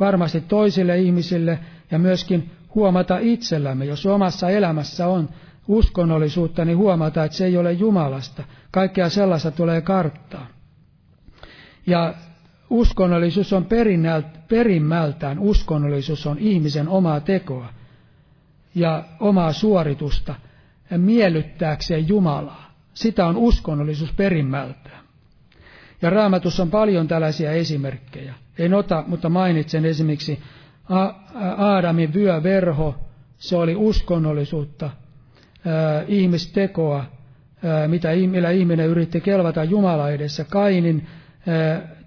varmasti 0.00 0.40
toisille 0.40 0.98
ihmisille 0.98 1.58
ja 1.90 1.98
myöskin 1.98 2.50
huomata 2.74 3.18
itsellämme, 3.18 3.84
jos 3.84 4.06
omassa 4.06 4.50
elämässä 4.50 5.06
on 5.08 5.28
uskonnollisuutta, 5.68 6.64
niin 6.64 6.78
huomata, 6.78 7.24
että 7.24 7.36
se 7.36 7.46
ei 7.46 7.56
ole 7.56 7.72
Jumalasta. 7.72 8.44
Kaikkea 8.70 9.08
sellaista 9.08 9.50
tulee 9.50 9.80
karttaa. 9.80 10.46
Ja 11.86 12.14
uskonnollisuus 12.70 13.52
on 13.52 13.66
perimmältään, 14.48 15.38
uskonnollisuus 15.38 16.26
on 16.26 16.38
ihmisen 16.38 16.88
omaa 16.88 17.20
tekoa 17.20 17.68
ja 18.74 19.04
omaa 19.20 19.52
suoritusta 19.52 20.34
miellyttääkseen 20.96 22.08
Jumalaa. 22.08 22.65
Sitä 22.96 23.26
on 23.26 23.36
uskonnollisuus 23.36 24.12
perimmältään. 24.12 25.04
Ja 26.02 26.10
raamatussa 26.10 26.62
on 26.62 26.70
paljon 26.70 27.08
tällaisia 27.08 27.52
esimerkkejä. 27.52 28.34
En 28.58 28.74
ota, 28.74 29.04
mutta 29.06 29.28
mainitsen 29.28 29.84
esimerkiksi 29.84 30.40
Aadamin 31.58 32.14
vyöverho, 32.14 32.94
se 33.38 33.56
oli 33.56 33.76
uskonnollisuutta, 33.76 34.90
ihmistekoa, 36.08 37.04
mitä, 37.86 38.08
millä 38.30 38.50
ihminen 38.50 38.86
yritti 38.86 39.20
kelvata 39.20 39.64
Jumala 39.64 40.10
edessä. 40.10 40.44
Kainin 40.44 41.06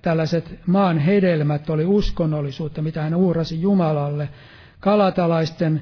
tällaiset 0.02 0.60
maan 0.68 0.98
hedelmät 1.00 1.70
oli 1.70 1.86
uskonnollisuutta, 1.86 2.82
mitä 2.82 3.02
hän 3.02 3.16
uhrasi 3.16 3.62
Jumalalle. 3.62 4.30
Kalatalaisten 4.80 5.82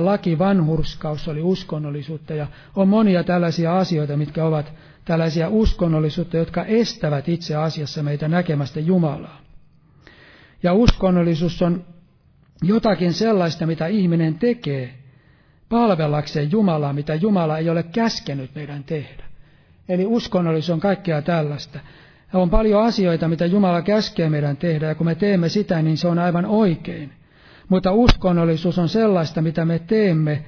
laki 0.00 0.38
vanhurskaus 0.38 1.28
oli 1.28 1.42
uskonnollisuutta 1.42 2.34
ja 2.34 2.46
on 2.76 2.88
monia 2.88 3.24
tällaisia 3.24 3.78
asioita, 3.78 4.16
mitkä 4.16 4.44
ovat 4.44 4.72
tällaisia 5.04 5.48
uskonnollisuutta, 5.48 6.36
jotka 6.36 6.64
estävät 6.64 7.28
itse 7.28 7.56
asiassa 7.56 8.02
meitä 8.02 8.28
näkemästä 8.28 8.80
Jumalaa. 8.80 9.40
Ja 10.62 10.72
uskonnollisuus 10.72 11.62
on 11.62 11.84
jotakin 12.62 13.12
sellaista, 13.12 13.66
mitä 13.66 13.86
ihminen 13.86 14.38
tekee 14.38 14.94
palvellakseen 15.68 16.52
Jumalaa, 16.52 16.92
mitä 16.92 17.14
Jumala 17.14 17.58
ei 17.58 17.70
ole 17.70 17.82
käskenyt 17.82 18.54
meidän 18.54 18.84
tehdä. 18.84 19.24
Eli 19.88 20.06
uskonnollisuus 20.06 20.70
on 20.70 20.80
kaikkea 20.80 21.22
tällaista. 21.22 21.78
On 22.34 22.50
paljon 22.50 22.82
asioita, 22.84 23.28
mitä 23.28 23.46
Jumala 23.46 23.82
käskee 23.82 24.30
meidän 24.30 24.56
tehdä, 24.56 24.86
ja 24.86 24.94
kun 24.94 25.06
me 25.06 25.14
teemme 25.14 25.48
sitä, 25.48 25.82
niin 25.82 25.96
se 25.96 26.08
on 26.08 26.18
aivan 26.18 26.46
oikein. 26.46 27.12
Mutta 27.68 27.92
uskonnollisuus 27.92 28.78
on 28.78 28.88
sellaista, 28.88 29.42
mitä 29.42 29.64
me 29.64 29.78
teemme, 29.78 30.44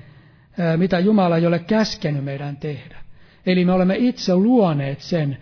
mitä 0.76 0.98
Jumala 0.98 1.36
ei 1.36 1.46
ole 1.46 1.58
käskenyt 1.58 2.24
meidän 2.24 2.56
tehdä. 2.56 2.96
Eli 3.46 3.64
me 3.64 3.72
olemme 3.72 3.96
itse 3.98 4.36
luoneet 4.36 5.00
sen, 5.00 5.38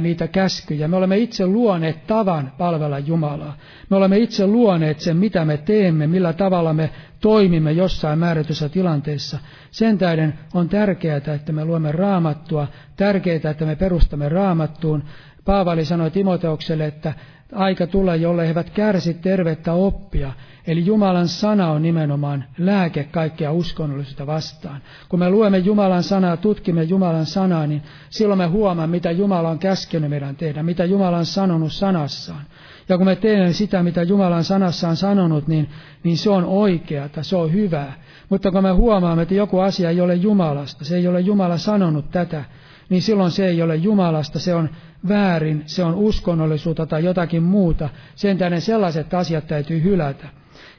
niitä 0.00 0.28
käskyjä. 0.28 0.88
Me 0.88 0.96
olemme 0.96 1.18
itse 1.18 1.46
luoneet 1.46 2.06
tavan 2.06 2.52
palvella 2.58 2.98
Jumalaa. 2.98 3.56
Me 3.90 3.96
olemme 3.96 4.18
itse 4.18 4.46
luoneet 4.46 5.00
sen, 5.00 5.16
mitä 5.16 5.44
me 5.44 5.56
teemme, 5.56 6.06
millä 6.06 6.32
tavalla 6.32 6.72
me 6.72 6.90
toimimme 7.20 7.72
jossain 7.72 8.18
määrätyssä 8.18 8.68
tilanteessa. 8.68 9.38
Sen 9.70 9.98
tähden 9.98 10.34
on 10.54 10.68
tärkeää, 10.68 11.16
että 11.16 11.52
me 11.52 11.64
luomme 11.64 11.92
raamattua, 11.92 12.66
tärkeää, 12.96 13.50
että 13.50 13.64
me 13.64 13.76
perustamme 13.76 14.28
raamattuun. 14.28 15.04
Paavali 15.44 15.84
sanoi 15.84 16.10
Timoteukselle, 16.10 16.86
että 16.86 17.12
aika 17.54 17.86
tulla, 17.86 18.16
jolle 18.16 18.42
he 18.42 18.48
eivät 18.48 18.70
kärsi 18.70 19.14
tervettä 19.14 19.72
oppia. 19.72 20.32
Eli 20.66 20.86
Jumalan 20.86 21.28
sana 21.28 21.70
on 21.70 21.82
nimenomaan 21.82 22.44
lääke 22.58 23.04
kaikkea 23.04 23.52
uskonnollisuutta 23.52 24.26
vastaan. 24.26 24.80
Kun 25.08 25.18
me 25.18 25.30
luemme 25.30 25.58
Jumalan 25.58 26.02
sanaa, 26.02 26.36
tutkimme 26.36 26.82
Jumalan 26.82 27.26
sanaa, 27.26 27.66
niin 27.66 27.82
silloin 28.10 28.38
me 28.38 28.46
huomaamme, 28.46 28.96
mitä 28.96 29.10
Jumala 29.10 29.48
on 29.48 29.58
käskenyt 29.58 30.10
meidän 30.10 30.36
tehdä, 30.36 30.62
mitä 30.62 30.84
Jumala 30.84 31.18
on 31.18 31.26
sanonut 31.26 31.72
sanassaan. 31.72 32.44
Ja 32.88 32.96
kun 32.96 33.06
me 33.06 33.16
teemme 33.16 33.52
sitä, 33.52 33.82
mitä 33.82 34.02
Jumalan 34.02 34.44
sanassa 34.44 34.88
on 34.88 34.96
sanonut, 34.96 35.48
niin, 35.48 35.68
niin 36.02 36.16
se 36.16 36.30
on 36.30 36.44
oikeata, 36.44 37.22
se 37.22 37.36
on 37.36 37.52
hyvää. 37.52 37.92
Mutta 38.28 38.50
kun 38.50 38.62
me 38.62 38.70
huomaamme, 38.70 39.22
että 39.22 39.34
joku 39.34 39.58
asia 39.60 39.90
ei 39.90 40.00
ole 40.00 40.14
Jumalasta, 40.14 40.84
se 40.84 40.96
ei 40.96 41.08
ole 41.08 41.20
Jumala 41.20 41.58
sanonut 41.58 42.10
tätä, 42.10 42.44
niin 42.88 43.02
silloin 43.02 43.30
se 43.30 43.46
ei 43.46 43.62
ole 43.62 43.76
Jumalasta, 43.76 44.38
se 44.38 44.54
on 44.54 44.70
väärin, 45.08 45.62
se 45.66 45.84
on 45.84 45.94
uskonnollisuutta 45.94 46.86
tai 46.86 47.04
jotakin 47.04 47.42
muuta. 47.42 47.88
Sen 48.14 48.38
tähden 48.38 48.60
sellaiset 48.60 49.14
asiat 49.14 49.46
täytyy 49.46 49.82
hylätä. 49.82 50.28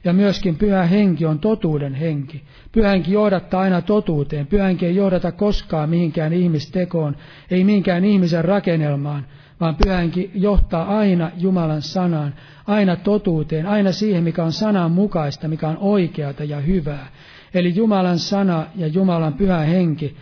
Ja 0.04 0.14
myöskin 0.14 0.56
pyhä 0.56 0.84
henki 0.84 1.26
on 1.26 1.40
totuuden 1.40 1.94
henki. 1.94 2.44
Pyhä 2.72 2.90
henki 2.90 3.12
johdattaa 3.12 3.62
aina 3.62 3.82
totuuteen. 3.82 4.48
Pyhä 4.48 4.66
henki 4.66 4.86
ei 4.86 4.96
johdata 4.96 5.32
koskaan 5.32 5.90
mihinkään 5.90 6.34
ihmistekoon, 6.34 7.16
ei 7.52 7.64
mihinkään 7.64 8.06
ihmisen 8.06 8.46
rakennelmaan, 8.46 9.26
vaan 9.60 9.76
pyhä 9.84 9.98
henki 9.98 10.32
johtaa 10.34 10.98
aina 10.98 11.32
Jumalan 11.38 11.82
sanaan, 11.82 12.34
aina 12.68 12.96
totuuteen, 12.96 13.66
aina 13.66 13.92
siihen, 13.92 14.24
mikä 14.24 14.44
on 14.44 14.52
sanan 14.52 14.92
mukaista, 14.92 15.48
mikä 15.48 15.68
on 15.68 15.78
oikeata 15.78 16.44
ja 16.44 16.60
hyvää. 16.60 17.08
Eli 17.54 17.76
Jumalan 17.76 18.20
sana 18.20 18.66
ja 18.76 18.88
Jumalan 18.88 19.34
pyhä 19.34 19.58
henki 19.58 20.18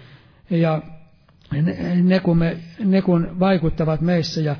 ja 0.49 0.81
ne 2.03 2.19
kun, 2.19 2.37
me, 2.37 2.57
ne 2.79 3.01
kun 3.01 3.39
vaikuttavat 3.39 4.01
meissä 4.01 4.41
ja 4.41 4.55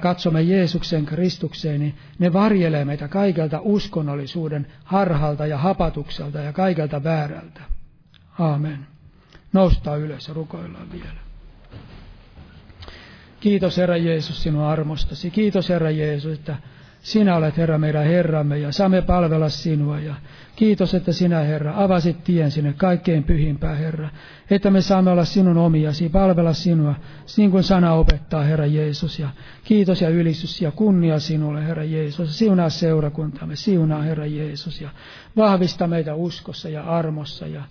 katsomme 0.00 0.42
Jeesuksen 0.42 1.06
Kristukseen, 1.06 1.80
niin 1.80 1.94
ne 2.18 2.32
varjelee 2.32 2.84
meitä 2.84 3.08
kaikelta 3.08 3.60
uskonnollisuuden 3.62 4.66
harhalta 4.84 5.46
ja 5.46 5.58
hapatukselta 5.58 6.38
ja 6.38 6.52
kaikelta 6.52 7.04
väärältä. 7.04 7.60
Aamen. 8.38 8.86
Noustaa 9.52 9.96
ylös 9.96 10.28
ja 10.28 10.34
rukoillaan 10.34 10.92
vielä. 10.92 11.20
Kiitos 13.40 13.76
Herra 13.76 13.96
Jeesus 13.96 14.42
sinun 14.42 14.64
armostasi. 14.64 15.30
Kiitos 15.30 15.68
Herra 15.68 15.90
Jeesus, 15.90 16.38
että 16.38 16.56
sinä 17.02 17.36
olet 17.36 17.56
Herra 17.56 17.78
meidän 17.78 18.04
Herramme 18.04 18.58
ja 18.58 18.72
saamme 18.72 19.02
palvella 19.02 19.48
sinua. 19.48 20.00
Ja 20.00 20.14
kiitos, 20.56 20.94
että 20.94 21.12
sinä 21.12 21.40
Herra 21.40 21.72
avasit 21.76 22.24
tien 22.24 22.50
sinne 22.50 22.72
kaikkein 22.72 23.24
pyhimpään 23.24 23.78
Herra. 23.78 24.08
Että 24.50 24.70
me 24.70 24.80
saamme 24.80 25.10
olla 25.10 25.24
sinun 25.24 25.58
omiasi, 25.58 26.08
palvella 26.08 26.52
sinua, 26.52 26.94
niin 27.36 27.50
kuin 27.50 27.62
sana 27.62 27.92
opettaa 27.92 28.42
Herra 28.42 28.66
Jeesus. 28.66 29.18
Ja 29.18 29.28
kiitos 29.64 30.00
ja 30.00 30.08
ylistys 30.08 30.62
ja 30.62 30.70
kunnia 30.70 31.18
sinulle 31.18 31.66
Herra 31.66 31.84
Jeesus. 31.84 32.38
Siunaa 32.38 32.70
seurakuntamme, 32.70 33.56
siunaa 33.56 34.02
Herra 34.02 34.26
Jeesus 34.26 34.80
ja 34.80 34.90
vahvista 35.36 35.86
meitä 35.86 36.14
uskossa 36.14 36.68
ja 36.68 36.82
armossa 36.82 37.46
ja 37.46 37.62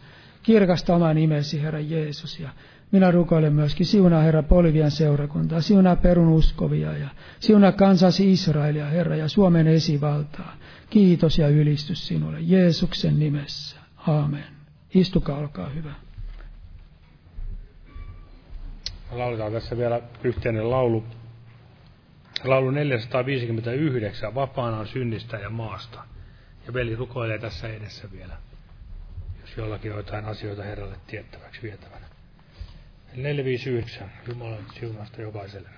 kirkasta 0.44 0.96
oman 0.96 1.16
nimesi 1.16 1.62
Herra 1.62 1.80
Jeesus. 1.80 2.40
Ja 2.40 2.50
minä 2.92 3.12
rukoilen 3.12 3.54
myöskin, 3.54 3.86
siunaa 3.86 4.22
Herra 4.22 4.44
Polivian 4.44 4.92
seurakuntaa, 4.92 5.62
siunaa 5.62 5.96
perun 5.96 6.30
uskovia 6.30 6.98
ja 6.98 7.10
siunaa 7.40 7.72
kansasi 7.72 8.32
Israelia, 8.32 8.86
Herra, 8.86 9.16
ja 9.16 9.28
Suomen 9.28 9.68
esivaltaa. 9.68 10.58
Kiitos 10.90 11.38
ja 11.38 11.48
ylistys 11.48 12.08
sinulle, 12.08 12.38
Jeesuksen 12.42 13.20
nimessä. 13.20 13.78
Aamen. 14.08 14.44
Istukaa, 14.94 15.38
olkaa 15.38 15.70
hyvä. 15.70 15.94
Lauletaan 19.12 19.52
tässä 19.52 19.78
vielä 19.78 20.02
yhteinen 20.24 20.72
laulu. 20.72 21.04
Laulu 22.44 22.72
459, 22.72 24.36
Vapaana 24.36 24.78
on 24.78 24.88
synnistä 24.88 25.38
ja 25.38 25.50
maasta. 25.50 26.04
Ja 26.68 26.74
veli 26.74 26.96
rukoilee 26.96 27.40
tässä 27.40 27.68
edessä 27.68 28.12
vielä, 28.12 28.38
jos 29.42 29.58
jollakin 29.58 29.92
on 29.92 29.98
jotain 29.98 30.26
asioita 30.26 30.64
Herralle 30.64 30.96
tiettäväksi 31.08 31.62
vietävänä. 31.62 32.01
459. 33.16 34.10
Jumalan 34.28 34.66
siunasta 34.80 35.22
jokaiselle. 35.22 35.70